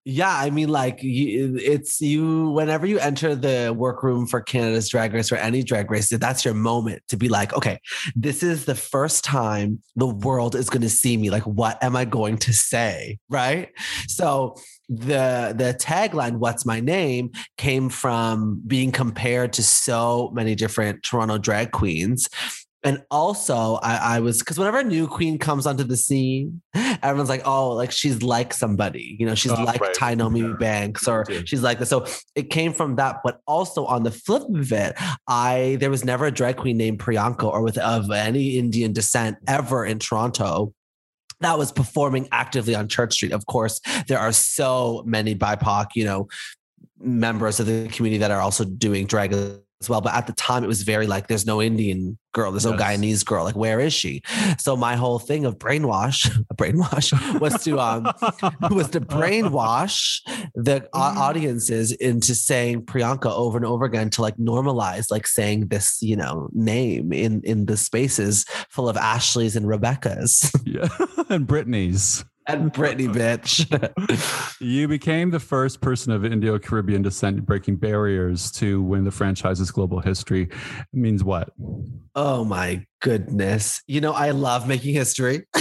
[0.09, 2.51] Yeah, I mean, like you, it's you.
[2.51, 6.53] Whenever you enter the workroom for Canada's Drag Race or any drag race, that's your
[6.53, 7.81] moment to be like, okay,
[8.15, 11.29] this is the first time the world is going to see me.
[11.29, 13.19] Like, what am I going to say?
[13.29, 13.67] Right.
[14.07, 14.55] So
[14.87, 21.37] the the tagline "What's my name" came from being compared to so many different Toronto
[21.37, 22.29] drag queens.
[22.83, 27.27] And also, I, I was because whenever a new queen comes onto the scene, everyone's
[27.27, 29.93] like, "Oh, like she's like somebody, you know, she's Oh, like right.
[29.93, 31.41] Ty Nomi Banks, or Yeah.
[31.43, 33.17] she's like this." So it came from that.
[33.23, 34.93] But also on the flip of it,
[35.27, 39.37] I there was never a drag queen named Priyanka or with of any Indian descent
[39.47, 40.73] ever in Toronto
[41.41, 43.31] that was performing actively on Church Street.
[43.31, 46.27] Of course, there are so many BIPOC, you know,
[46.99, 49.33] members of the community that are also doing drag
[49.81, 50.01] as well.
[50.01, 53.25] But at the time, it was very like, there's no Indian girl, there's no Guyanese
[53.25, 53.43] girl.
[53.43, 54.21] Like, where is she?
[54.59, 58.03] So my whole thing of brainwash, brainwash was to um
[58.71, 60.21] was to brainwash
[60.55, 65.67] the au- audiences into saying Priyanka over and over again to like normalize like saying
[65.67, 70.89] this, you know, name in in the spaces full of Ashleys and Rebeccas Yeah,
[71.29, 72.23] and Brittany's.
[72.47, 73.67] And Brittany bitch.
[74.59, 79.71] You became the first person of Indo Caribbean descent breaking barriers to win the franchise's
[79.71, 80.43] global history.
[80.43, 81.49] It means what?
[82.15, 83.81] oh my goodness.
[83.85, 85.45] You know, I love making history.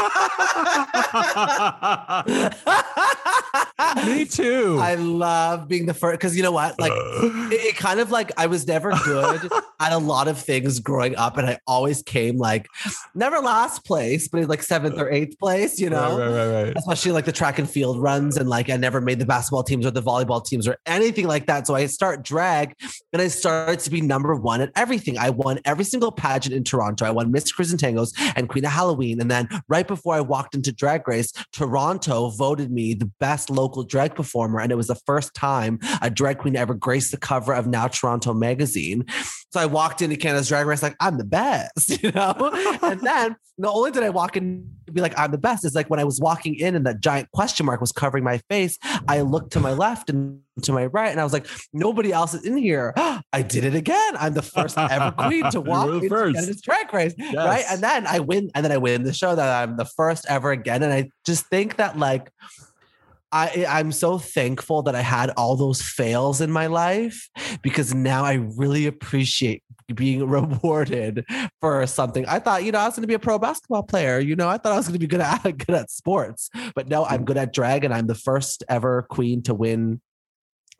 [4.04, 4.78] Me too.
[4.80, 6.78] I love being the first because you know what?
[6.78, 9.48] Like it, it kind of like I was never good
[9.80, 12.66] at a lot of things growing up, and I always came like
[13.14, 16.18] never last place, but in like seventh or eighth place, you know.
[16.18, 16.76] Right, right, right, right.
[16.76, 19.86] Especially like the track and field runs, and like I never made the basketball teams
[19.86, 21.66] or the volleyball teams or anything like that.
[21.66, 22.74] So I start drag,
[23.12, 25.18] and I started to be number one at everything.
[25.18, 27.06] I won every single pageant in Toronto.
[27.06, 30.20] I won Miss Crews and Tangos and Queen of Halloween, and then right before I
[30.20, 34.86] walked into Drag Race, Toronto voted me the best local drag performer, and it was
[34.86, 39.04] the first time a drag queen ever graced the cover of Now Toronto magazine.
[39.52, 42.34] So I walked into Canada's Drag Race like I'm the best, you know.
[42.82, 45.90] and then not only did I walk in be like I'm the best, is like
[45.90, 48.78] when I was walking in and that giant question mark was covering my face,
[49.08, 52.34] I looked to my left and to my right, and I was like, nobody else
[52.34, 52.92] is in here.
[53.32, 54.14] I did it again.
[54.18, 56.34] I'm the first ever queen to walk into first.
[56.34, 57.64] Canada's Drag Race right?
[57.70, 60.52] And then I win, and then I win the show that I'm the first ever
[60.52, 60.82] again.
[60.82, 62.30] And I just think that like
[63.32, 67.28] I eh, I'm so thankful that I had all those fails in my life
[67.62, 69.62] because now I really appreciate
[69.94, 71.24] being rewarded
[71.60, 72.26] for something.
[72.26, 74.18] I thought, you know, I was going to be a pro basketball player.
[74.18, 76.88] You know, I thought I was going to be good at good at sports, but
[76.88, 77.26] no, I'm mm.
[77.26, 80.00] good at drag, and I'm the first ever queen to win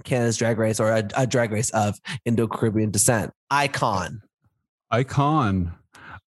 [0.05, 3.33] Canada's Drag Race or a, a drag race of Indo Caribbean descent.
[3.51, 4.23] Icon.
[4.91, 5.75] Icon.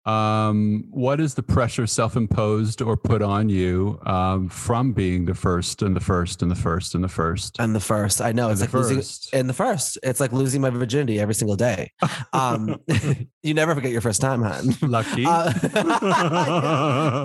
[0.05, 5.81] Um, what is the pressure self-imposed or put on you um, from being the first
[5.81, 7.57] and the first and the first and the first?
[7.59, 9.33] And the first, I know And it's like losing first.
[9.33, 9.97] in the first.
[10.03, 11.91] It's like losing my virginity every single day.
[12.33, 12.81] Um,
[13.43, 14.75] you never forget your first time, hun.
[14.81, 15.25] Lucky.
[15.25, 15.53] Uh,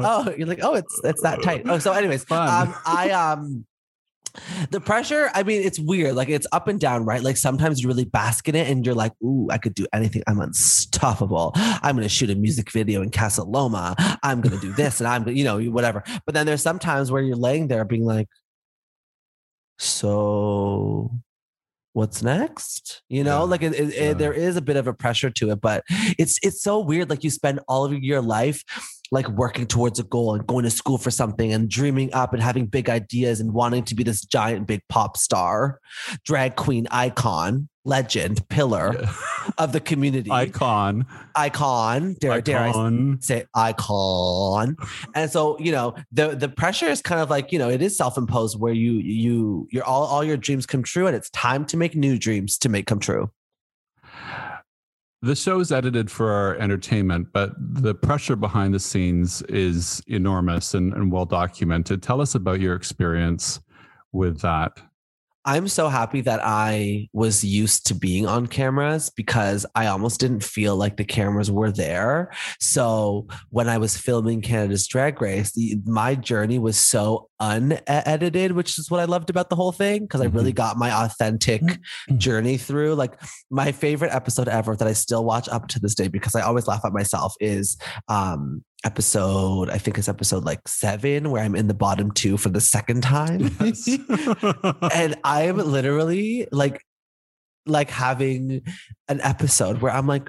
[0.05, 1.63] oh, you're like, oh, it's it's that tight.
[1.67, 2.69] Oh, so anyways, Fun.
[2.69, 3.65] um, I um,
[4.71, 6.15] the pressure, I mean, it's weird.
[6.15, 7.23] Like it's up and down, right?
[7.23, 10.23] Like sometimes you really bask in it and you're like, ooh, I could do anything.
[10.27, 11.53] I'm unstoppable.
[11.55, 13.95] I'm to shoot a music video in Casa Loma.
[14.23, 16.03] I'm to do this and I'm, gonna- you know, whatever.
[16.27, 18.29] But then there's sometimes where you're laying there being like,
[19.79, 21.11] so
[21.99, 23.51] what's next you know Yeah.
[23.53, 24.03] like it, it, Yeah.
[24.11, 25.83] it, there is a bit of a pressure to it but
[26.17, 28.63] it's it's so weird like you spend all of your life
[29.11, 32.43] like working towards a goal and going to school for something and dreaming up and
[32.43, 35.81] having big ideas and wanting to be this giant big pop star
[36.25, 38.95] drag queen icon legend pillar
[39.57, 41.07] of the community Icon.
[41.35, 44.77] icon dare, dare I say icon
[45.15, 47.97] and so you know the the pressure is kind of like you know it is
[47.97, 51.77] self-imposed where you you your all, all your dreams come true and it's time to
[51.77, 53.31] make new dreams to make come true
[55.21, 60.93] The show's edited for our entertainment, but the pressure behind the scenes is enormous and,
[60.93, 62.05] and well documented.
[62.05, 63.61] Tell us about your experience
[64.13, 64.79] with that.
[65.45, 70.43] I'm so happy that i was used to being on cameras because i almost didn't
[70.43, 72.31] feel like the cameras were there.
[72.61, 78.79] So when i was filming canada's drag race the, my journey was so unedited which
[78.79, 81.63] is what i loved about the whole thing because i really got my authentic
[82.17, 82.95] journey through.
[82.95, 83.21] Like
[83.51, 86.67] my favorite episode ever that i still watch up to this day because i always
[86.67, 87.77] laugh at myself is
[88.09, 92.49] um episode i think it's episode like seven where i'm in the bottom two for
[92.49, 93.89] the second time Yes.
[94.95, 96.85] and I'm literally like
[97.67, 98.63] like having
[99.09, 100.29] an episode where I'm like,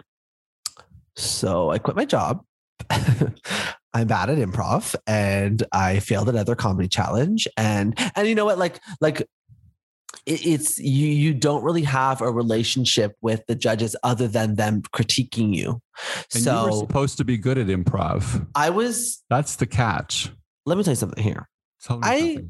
[1.15, 2.43] so I quit my job.
[2.89, 7.47] I'm bad at improv and I failed another comedy challenge.
[7.57, 8.57] And and you know what?
[8.57, 9.27] Like, like
[10.25, 14.81] it, it's you you don't really have a relationship with the judges other than them
[14.93, 15.81] critiquing you.
[16.33, 18.47] and you were so supposed to be good at improv.
[18.55, 20.31] I was That's the catch.
[20.65, 21.47] let me tell you something here.
[21.83, 22.49] Tell me I- something.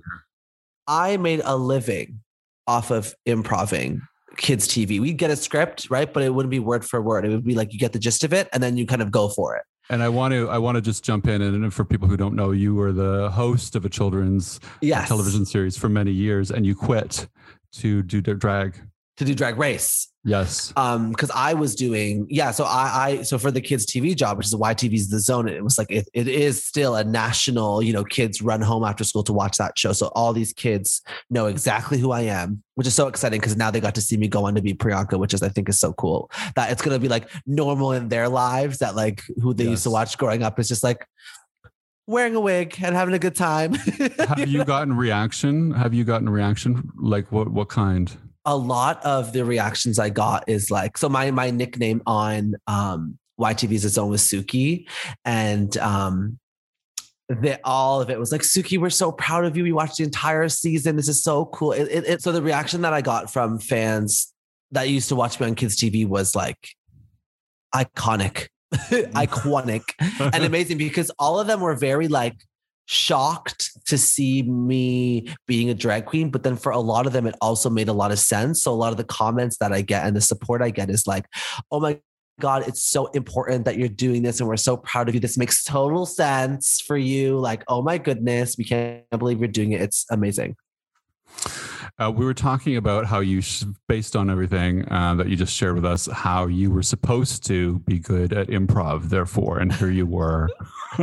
[0.87, 2.21] I made a living
[2.65, 4.01] off of improving
[4.37, 4.99] kids TV.
[4.99, 6.11] We'd get a script, right?
[6.11, 7.25] But it wouldn't be word for word.
[7.25, 9.11] It would be like you get the gist of it and then you kind of
[9.11, 9.63] go for it.
[9.91, 12.35] And I want to I want to just jump in and for people who don't
[12.35, 15.07] know, you were the host of a children's Yes.
[15.07, 17.27] television series for many years, and you quit
[17.73, 18.79] to do drag.
[19.17, 20.08] To do drag race.
[20.25, 20.73] Yes.
[20.75, 24.37] Um, because I was doing, yeah, so I I so for the kids TV job,
[24.37, 27.93] which is YTV's The Zone, it was like it, it is still a national, you
[27.93, 29.93] know, kids run home after school to watch that show.
[29.93, 33.71] So all these kids know exactly who I am, which is so exciting because now
[33.71, 35.79] they got to see me go on to be Priyanka, which is I think is
[35.79, 36.29] so cool.
[36.55, 39.89] That it's gonna be like normal in their lives that like who they used to
[39.89, 41.07] watch growing up is just like
[42.07, 43.73] wearing a wig and having a good time.
[44.19, 45.71] Have you gotten reaction?
[45.71, 46.91] Have you gotten reaction?
[46.97, 48.17] Like what what kind?
[48.45, 53.17] A lot of the reactions I got is like, so my my nickname on um
[53.39, 54.85] YTV's The Zone was Suki,
[55.25, 56.39] and um
[57.29, 59.63] that all of it was like Suki, we're so proud of you.
[59.63, 60.95] We watched the entire season.
[60.95, 61.73] This is so cool.
[61.73, 64.33] It, it, it- so the reaction that I got from fans
[64.71, 66.69] that used to watch me on kids TV was like
[67.75, 69.83] iconic, iconic,
[70.33, 72.35] and amazing because all of them were very like
[72.91, 77.27] shocked to see me being a drag queen but then for a lot of them
[77.27, 78.63] it also made a lot of sense.
[78.63, 81.05] So a lot of the comments that i get and the support i get is
[81.05, 81.25] like
[81.71, 81.99] oh my
[82.41, 85.19] god it's so important that you're doing this and we're so proud of you.
[85.19, 87.37] This makes total sense for you.
[87.37, 89.81] Like oh my goodness we can't believe you're doing it.
[89.81, 90.55] It's amazing
[91.97, 95.53] Uh, we were talking about how you, sh- based on everything uh, that you just
[95.53, 99.89] shared with us, how you were supposed to be good at improv, therefore, and here
[99.89, 100.49] you were.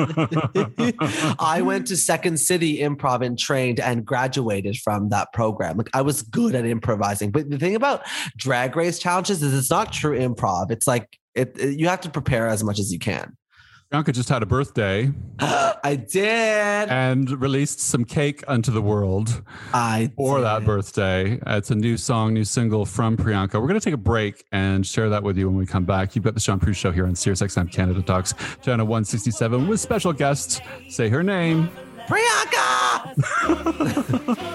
[1.38, 5.76] I went to Second City Improv and trained and graduated from that program.
[5.76, 7.30] Like I was good at improvising.
[7.30, 8.02] But the thing about
[8.36, 10.70] drag race challenges is it's not true improv.
[10.70, 13.36] It's like it, it- you have to prepare as much as you can.
[13.92, 16.24] Priyanka just had a birthday I did.
[16.88, 21.38] and released some cake unto the world I for that birthday.
[21.46, 23.54] It's a new song, new single from Priyanka.
[23.54, 26.16] We're going to take a break and share that with you when we come back.
[26.16, 30.12] You've got the Shaun Proulx Show here on SiriusXM Canada Talks, channel 167, with special
[30.12, 30.60] guests.
[30.88, 31.70] Say her name.
[32.08, 33.12] Priyanka.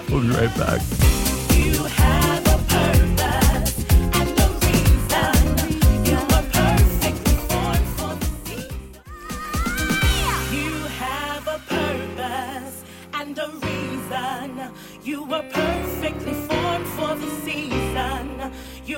[0.10, 1.31] We'll be right back.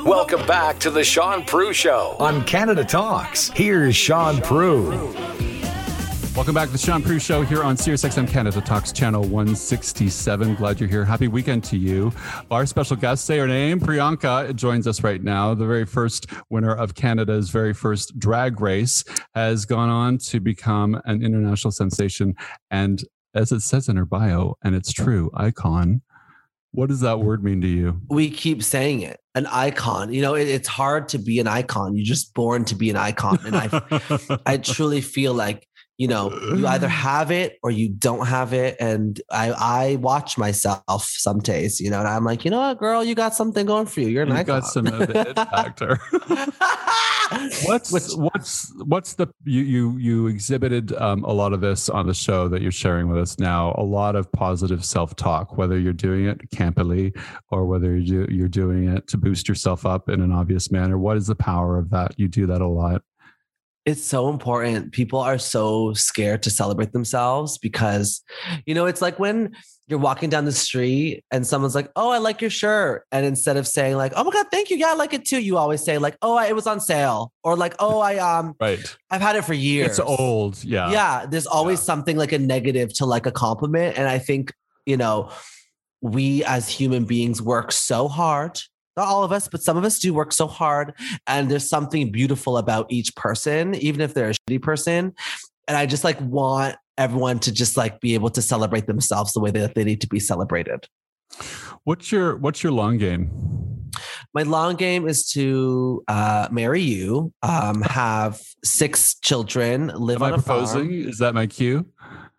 [0.04, 3.50] Welcome back to the Shaun Proulx Show on Canada Talks.
[3.50, 5.14] Here's Shaun Proulx.
[6.34, 10.56] Welcome back to the Shaun Proulx Show here on SiriusXM Canada Talks Channel 167.
[10.56, 11.04] Glad you're here.
[11.04, 12.12] Happy weekend to you.
[12.50, 15.54] Our special guest, say her name, Priyanka, joins us right now.
[15.54, 19.04] The very first winner of Canada's very first drag race
[19.36, 22.34] has gone on to become an international sensation
[22.72, 23.04] and,
[23.34, 26.02] as it says in her bio, and it's true, icon.
[26.74, 28.00] What does that word mean to you?
[28.08, 29.20] We keep saying it.
[29.36, 30.12] An icon.
[30.12, 31.96] You know, it, it's hard to be an icon.
[31.96, 33.38] You're just born to be an icon.
[33.46, 35.68] And I I truly feel like
[35.98, 40.36] you know you either have it or you don't have it and i i watch
[40.36, 43.64] myself some days you know and i'm like you know what girl you got something
[43.66, 45.98] going for you you're an you icon got some of the it factor.
[47.64, 52.06] what's Which- what's what's the you you you exhibited um, a lot of this on
[52.06, 53.74] the show that you're sharing with us now.
[53.78, 57.16] A lot of positive self talk, whether you're doing it campily
[57.50, 60.98] or whether you do, you're doing it to boost yourself up in an obvious manner.
[60.98, 62.18] What is the power of that?
[62.18, 63.02] You do that a lot.
[63.86, 64.92] It's so important.
[64.92, 68.22] People are so scared to celebrate themselves because,
[68.66, 69.54] you know, it's like when
[69.88, 73.58] you're walking down the street and someone's like, "Oh, I like your shirt," and instead
[73.58, 75.84] of saying like, "Oh my god, thank you, yeah, I like it too," you always
[75.84, 78.80] say like, "Oh, I- it was on sale," or like, "Oh, I um, Right.
[79.10, 80.64] I've had it for years." It's old.
[80.64, 80.90] Yeah.
[80.90, 81.84] yeah there's always Yeah.
[81.84, 84.52] something like a negative to like a compliment and i think
[84.86, 85.30] you know
[86.00, 88.58] we as human beings work so hard
[88.96, 90.94] not all of us but some of us do work so hard
[91.26, 95.12] and there's something beautiful about each person even if they're a shitty person
[95.68, 99.40] and i just like want everyone to just like be able to celebrate themselves the
[99.40, 100.86] way that they need to be celebrated
[101.84, 103.30] What's your what's your long game?
[104.34, 110.32] my long game is to uh, marry you um, have six children live Am on
[110.32, 110.90] I a farm.
[110.90, 111.86] Is that my cue?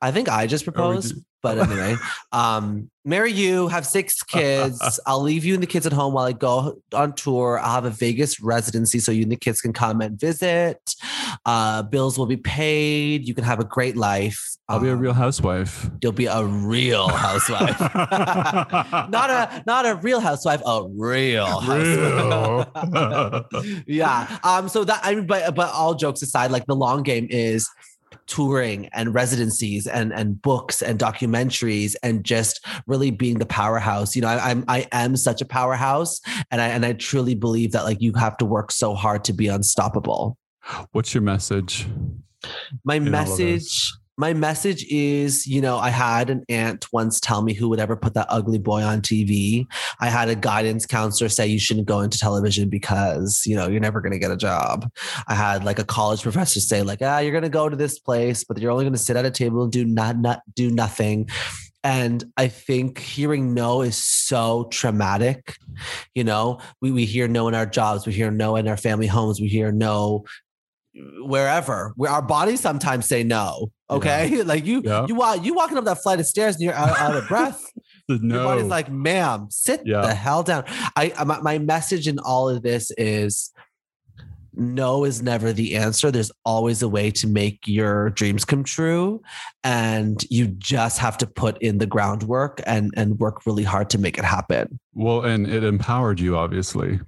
[0.02, 1.16] I think I just proposed,
[1.46, 1.96] but anyway,
[2.32, 5.00] um, marry you, have six kids.
[5.06, 7.60] I'll leave you and the kids at home while I go on tour.
[7.60, 10.96] I'll have a Vegas residency so you and the kids can come and visit.
[11.46, 13.28] Uh, bills will be paid.
[13.28, 14.58] You can have a great life.
[14.68, 15.88] I'll be a Um, real housewife.
[16.02, 17.80] You'll be a real housewife.
[19.12, 23.46] not a not a real housewife, a real housewife.
[23.86, 24.40] yeah.
[24.44, 24.68] Um.
[24.68, 27.70] So that I mean, but but all jokes aside, like the long game is
[28.28, 34.16] touring and residencies and and books and documentaries and just really being the powerhouse.
[34.16, 36.22] You know, I, I'm I am such a powerhouse,
[36.52, 39.34] and I and I truly believe that like you have to work so hard to
[39.34, 40.38] be unstoppable.
[40.92, 41.86] What's your message?
[42.84, 43.40] My in all of this?
[43.40, 43.94] message.
[44.18, 47.98] My message is, you know, I had an aunt once tell me who would ever
[47.98, 49.68] put that ugly boy on TV.
[50.00, 53.82] I had a guidance counselor say you shouldn't go into television because, you know, you're
[53.82, 54.90] never going to get a job.
[55.28, 58.00] I had like a college professor say like, ah, you're going to go to this
[58.00, 60.72] place, but you're only going to sit at a table and do not, not do
[60.72, 61.28] nothing.
[61.86, 65.56] And I think hearing no is so traumatic.
[66.16, 69.06] You know, we, we hear no in our jobs, we hear no in our family
[69.06, 70.26] homes, we hear no
[71.24, 74.42] wherever where our bodies sometimes say no okay?
[74.44, 75.06] Like you Yeah.
[75.08, 77.62] you walk you walking up that flight of stairs and you're out, out of breath.
[78.08, 80.02] The your body's like ma'am sit Yeah.
[80.02, 80.64] the hell down.
[80.96, 83.52] I I- my, my message in all of this is
[84.58, 86.12] no is never the answer.
[86.12, 89.22] There's always a way to make your dreams come true
[89.66, 93.98] and you just have to put in the groundwork and and work really hard to
[93.98, 94.80] make it happen.
[94.94, 97.02] Well, and it empowered you, obviously.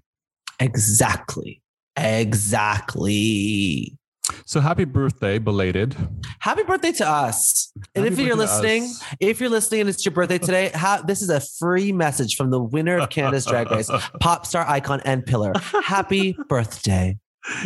[0.60, 1.62] exactly
[1.98, 3.98] exactly
[4.46, 5.96] So happy birthday, belated.
[6.40, 7.72] Happy birthday to us.
[7.96, 8.90] And Happy if you're listening,
[9.20, 12.52] if you're listening and it's your birthday today, ha- this is a free message from
[12.52, 13.90] the winner of Canada's Drag Race,
[14.20, 15.54] pop star icon and pillar.
[15.84, 17.18] Happy birthday.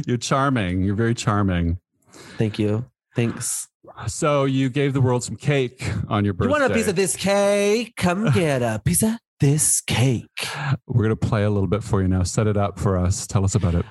[0.05, 0.83] You're charming.
[0.83, 1.79] You're very charming.
[2.37, 2.85] Thank you.
[3.15, 3.67] Thanks.
[4.07, 6.53] So you gave the world some cake on your birthday.
[6.53, 7.93] You want a piece of this cake?
[7.97, 10.27] Come get a piece of this cake.
[10.87, 12.23] We're gonna play a little bit for you now.
[12.23, 13.27] Set it up for us.
[13.27, 13.85] Tell us about it.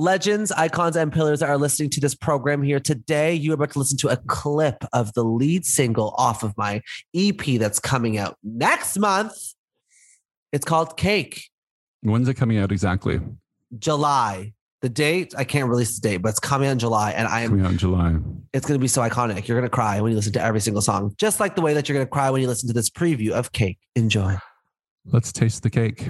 [0.00, 3.34] Legends, icons, and pillars that are listening to this program here today.
[3.34, 6.80] You are about to listen to a clip of the lead single off of my
[7.16, 9.34] EP that's coming out next month.
[10.52, 11.50] It's called Cake.
[12.02, 13.20] When's it coming out exactly?
[13.76, 14.52] July.
[14.82, 17.10] The date, I can't release the date, but it's coming out in July.
[17.10, 18.16] And I am Coming out in July.
[18.52, 19.48] it's gonna be so iconic.
[19.48, 21.12] You're gonna cry when you listen to every single song.
[21.18, 23.50] Just like the way that you're gonna cry when you listen to this preview of
[23.50, 23.78] Cake.
[23.96, 24.36] Enjoy.
[25.06, 26.06] Let's taste the cake.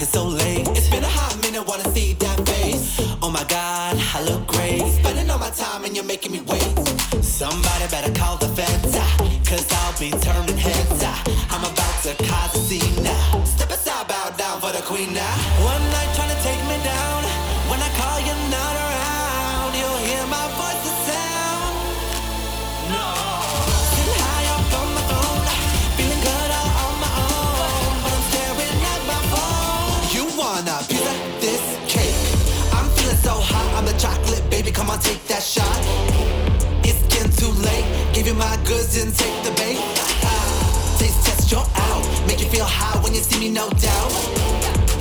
[0.00, 0.66] It's so late.
[0.76, 3.00] It's been a hot minute, wanna see that face.
[3.22, 4.82] Oh my god, I look great.
[5.00, 6.72] Spending all my time and you're making me wait.
[7.22, 9.16] Somebody better call the feds, ah,
[9.48, 11.02] cause I'll be turning heads.
[11.04, 11.18] ah.
[11.50, 13.44] I'm about to cause a scene now.
[13.44, 15.36] Step aside, bow down for the queen now.
[15.64, 15.85] One
[35.56, 35.80] shot.
[36.88, 37.86] It's getting too late.
[38.14, 39.78] Give you my goods and take the bait.
[40.24, 42.04] Ah, Taste test, you're out.
[42.26, 44.12] Make you feel high when you see me, no doubt.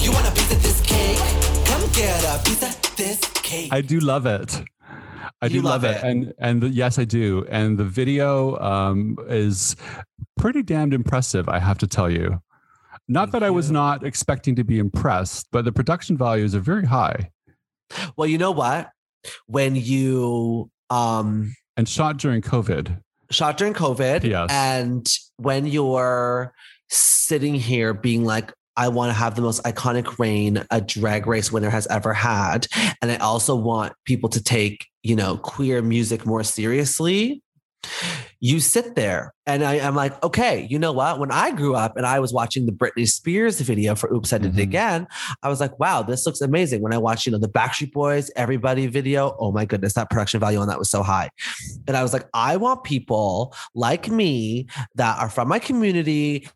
[0.04, 1.20] You want a piece of this cake?
[1.70, 3.70] Come get a piece of this cake.
[3.72, 4.62] I do love it.
[5.42, 5.98] I do You love, love it.
[5.98, 6.04] it.
[6.04, 7.46] and and the, yes, I do.
[7.50, 9.76] And the video um, is
[10.38, 11.50] pretty damned impressive.
[11.50, 12.42] I have to tell you.
[13.08, 13.74] Not Thank that I was you.
[13.74, 17.30] not expecting to be impressed, but the production values are very high
[18.18, 18.90] Well, you know what?
[19.48, 23.02] When you um and shot during COVID.
[23.32, 24.50] shot during COVID, Yes.
[24.52, 25.08] and
[25.38, 26.54] when you're
[26.90, 31.52] sitting here being like, I want to have the most iconic reign a drag race
[31.52, 32.68] winner has ever had.
[33.02, 37.42] And I also want people to take, you know, queer music more seriously.
[38.40, 41.20] You sit there and I, am like, okay, you know what?
[41.20, 44.38] When I grew up and I was watching the Britney Spears video for Oops, I
[44.38, 44.64] Did It Mhm.
[44.64, 45.08] Again,
[45.42, 46.82] I was like, wow, this looks amazing.
[46.82, 50.40] When I watched, you know, the Backstreet Boys, everybody video, oh my goodness, that production
[50.40, 51.30] value on that was so high.
[51.88, 56.48] And I was like, I want people like me that are from my community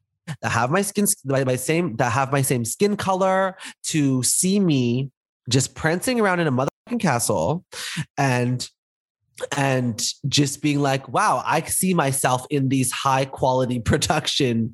[0.41, 4.59] that have my skin my, my same that have my same skin color to see
[4.59, 5.09] me
[5.49, 7.65] just prancing around in a motherfucking castle
[8.17, 8.69] and
[9.57, 14.73] and just being like wow i see myself in these high quality production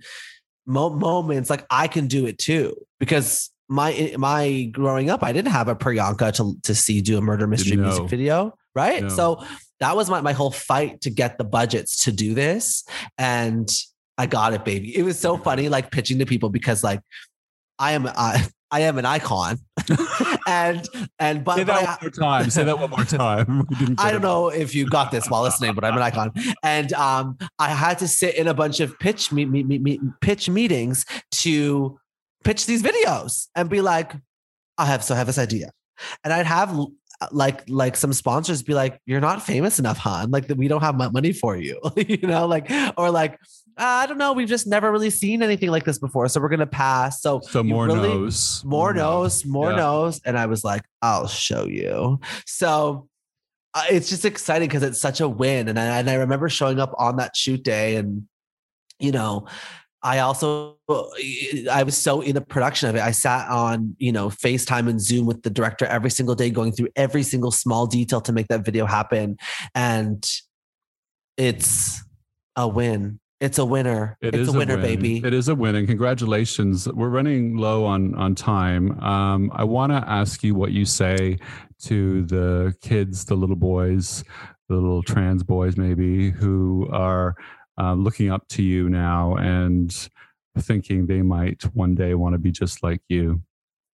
[0.66, 5.52] mo- moments like i can do it too because my my growing up i didn't
[5.52, 7.84] have a priyanka to, to see do a murder mystery know.
[7.84, 9.10] music video right No.
[9.10, 9.44] so
[9.80, 12.84] that was my, my whole fight to get the budgets to do this
[13.18, 13.70] and
[14.18, 17.02] i got it baby it was so funny like pitching to people because like
[17.80, 19.60] i am I, I am an icon
[20.48, 20.88] and
[21.20, 22.50] and but, Say but that I- one more time.
[22.50, 23.66] Say that one more time.
[23.70, 24.24] We didn't I don't it.
[24.24, 26.32] know if you got this while listening, but I'm an icon.
[26.64, 30.00] And um, I had to sit in a bunch of pitch me, me, me, me-
[30.22, 31.06] pitch meetings
[31.44, 32.00] to
[32.44, 34.14] pitch these videos and be like,
[34.78, 35.72] I have so I have this idea,
[36.24, 36.78] and I'd have
[37.32, 40.32] like like some sponsors be like, "You're not famous enough, hon.
[40.32, 43.40] Like we don't have mo- money for you, you know, like or like."
[43.78, 44.34] I don't know.
[44.34, 47.22] We've just never really seen anything like this before, so we're gonna pass.
[47.22, 48.64] So, So more really- knows.
[48.66, 49.78] more knows, more Yeah.
[49.78, 50.22] knows.
[50.26, 52.20] And I was like, I'll show you.
[52.46, 53.10] So
[53.74, 55.68] uh, it's just exciting because it's such a win.
[55.68, 58.28] And I, and I remember showing up on that shoot day and,
[59.00, 59.48] you know,
[60.02, 60.78] I also
[61.70, 63.02] I was so in the production of it.
[63.02, 66.72] I sat on, you know, FaceTime and Zoom with the director every single day, going
[66.72, 69.36] through every single small detail to make that video happen.
[69.74, 70.24] And
[71.38, 72.02] it's
[72.56, 73.20] a win.
[73.42, 74.18] It's a winner.
[74.22, 74.82] It it's a winner, win.
[74.82, 75.22] baby.
[75.24, 76.88] It is a win, and congratulations.
[76.88, 78.98] We're running low on on time.
[79.02, 81.38] Um, I want to ask you what you say
[81.84, 84.24] to the kids, the little boys,
[84.70, 87.36] the little trans boys, maybe who are
[87.78, 90.10] um, looking up to you now and
[90.60, 93.42] thinking they might one day want to be just like you.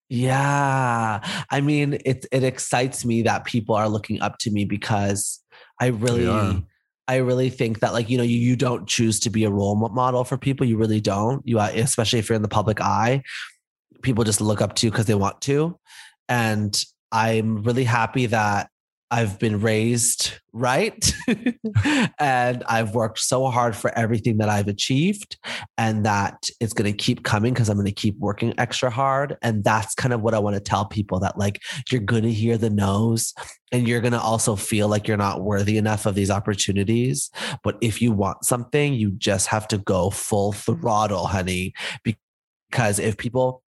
[0.07, 1.19] Yeah.
[1.49, 5.41] I mean, it it excites me that people are looking up to me because
[5.79, 6.63] I really.
[7.07, 9.75] I really think that like, you know, you, you don't choose to be a role
[9.75, 10.65] model for people.
[10.65, 11.45] You really don't.
[11.45, 13.23] You uh, especially if you're in the public eye,
[14.01, 15.77] people just look up to you because they want to.
[16.29, 16.81] And
[17.11, 18.69] I'm really happy that
[19.13, 21.13] I've been raised right.
[22.17, 25.37] and I've worked so hard for everything that I've achieved
[25.77, 29.37] and that it's going to keep coming because I'm going to keep working extra hard.
[29.41, 32.31] And that's kind of what I want to tell people that like you're going to
[32.31, 33.33] hear the no's
[33.73, 37.29] and you're going to also feel like you're not worthy enough of these opportunities.
[37.65, 41.73] But if you want something, you just have to go full throttle, honey.
[42.05, 43.61] Because if people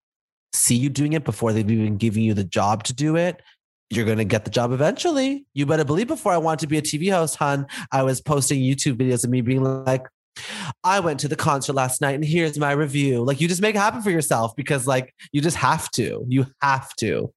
[0.54, 3.42] see you doing it before they've even given you the job to do it,
[3.96, 5.46] you're going to get the job eventually.
[5.54, 8.60] You better believe before I wanted to be a TV host, hun, I was posting
[8.62, 10.08] YouTube videos of me being like,
[10.84, 13.24] I went to the concert last night and here's my review.
[13.24, 16.26] Like you just make it happen for yourself because like you just have to.
[16.28, 17.32] You have to.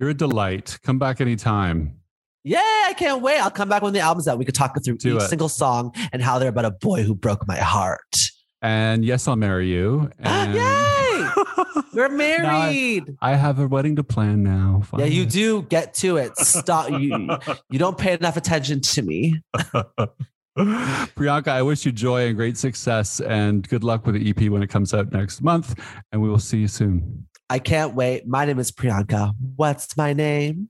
[0.00, 0.78] You're a delight.
[0.82, 1.98] Come back anytime.
[2.44, 3.38] Yeah, I can't wait.
[3.38, 4.38] I'll come back when the album's out.
[4.38, 5.28] We could talk through Do each it.
[5.28, 8.16] single song and how they're about a boy who broke my heart.
[8.62, 10.10] And yes, I'll marry you.
[10.18, 11.28] And Yay!
[11.94, 13.04] We're married.
[13.20, 14.82] I have a wedding to plan now.
[14.98, 15.62] yeah, you do.
[15.62, 16.36] Get to it.
[16.38, 16.90] Stop.
[16.90, 17.28] You
[17.70, 19.40] you don't pay enough attention to me.
[20.58, 24.62] Priyanka, I wish you joy and great success and good luck with the EP when
[24.62, 25.74] it comes out next month.
[26.12, 27.26] And we will see you soon.
[27.48, 28.26] I can't wait.
[28.26, 29.32] My name is Priyanka.
[29.56, 30.68] What's my name?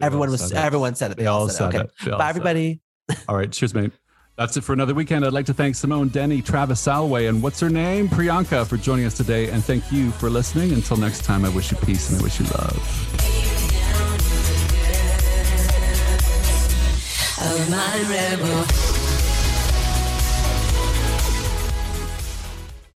[0.00, 0.64] They everyone was said it.
[0.64, 1.16] everyone said it.
[1.16, 1.84] They all said Okay.
[1.84, 1.90] it.
[2.04, 2.80] They all Bye said everybody.
[3.28, 3.50] All right.
[3.50, 3.92] Cheers, mate.
[4.38, 5.24] That's it for another weekend.
[5.24, 8.08] I'd like to thank Simone Denny, Travis Salway, and what's her name?
[8.08, 9.50] Priyanka for joining us today.
[9.50, 10.72] And thank you for listening.
[10.72, 13.08] Until next time, I wish you peace and I wish you love.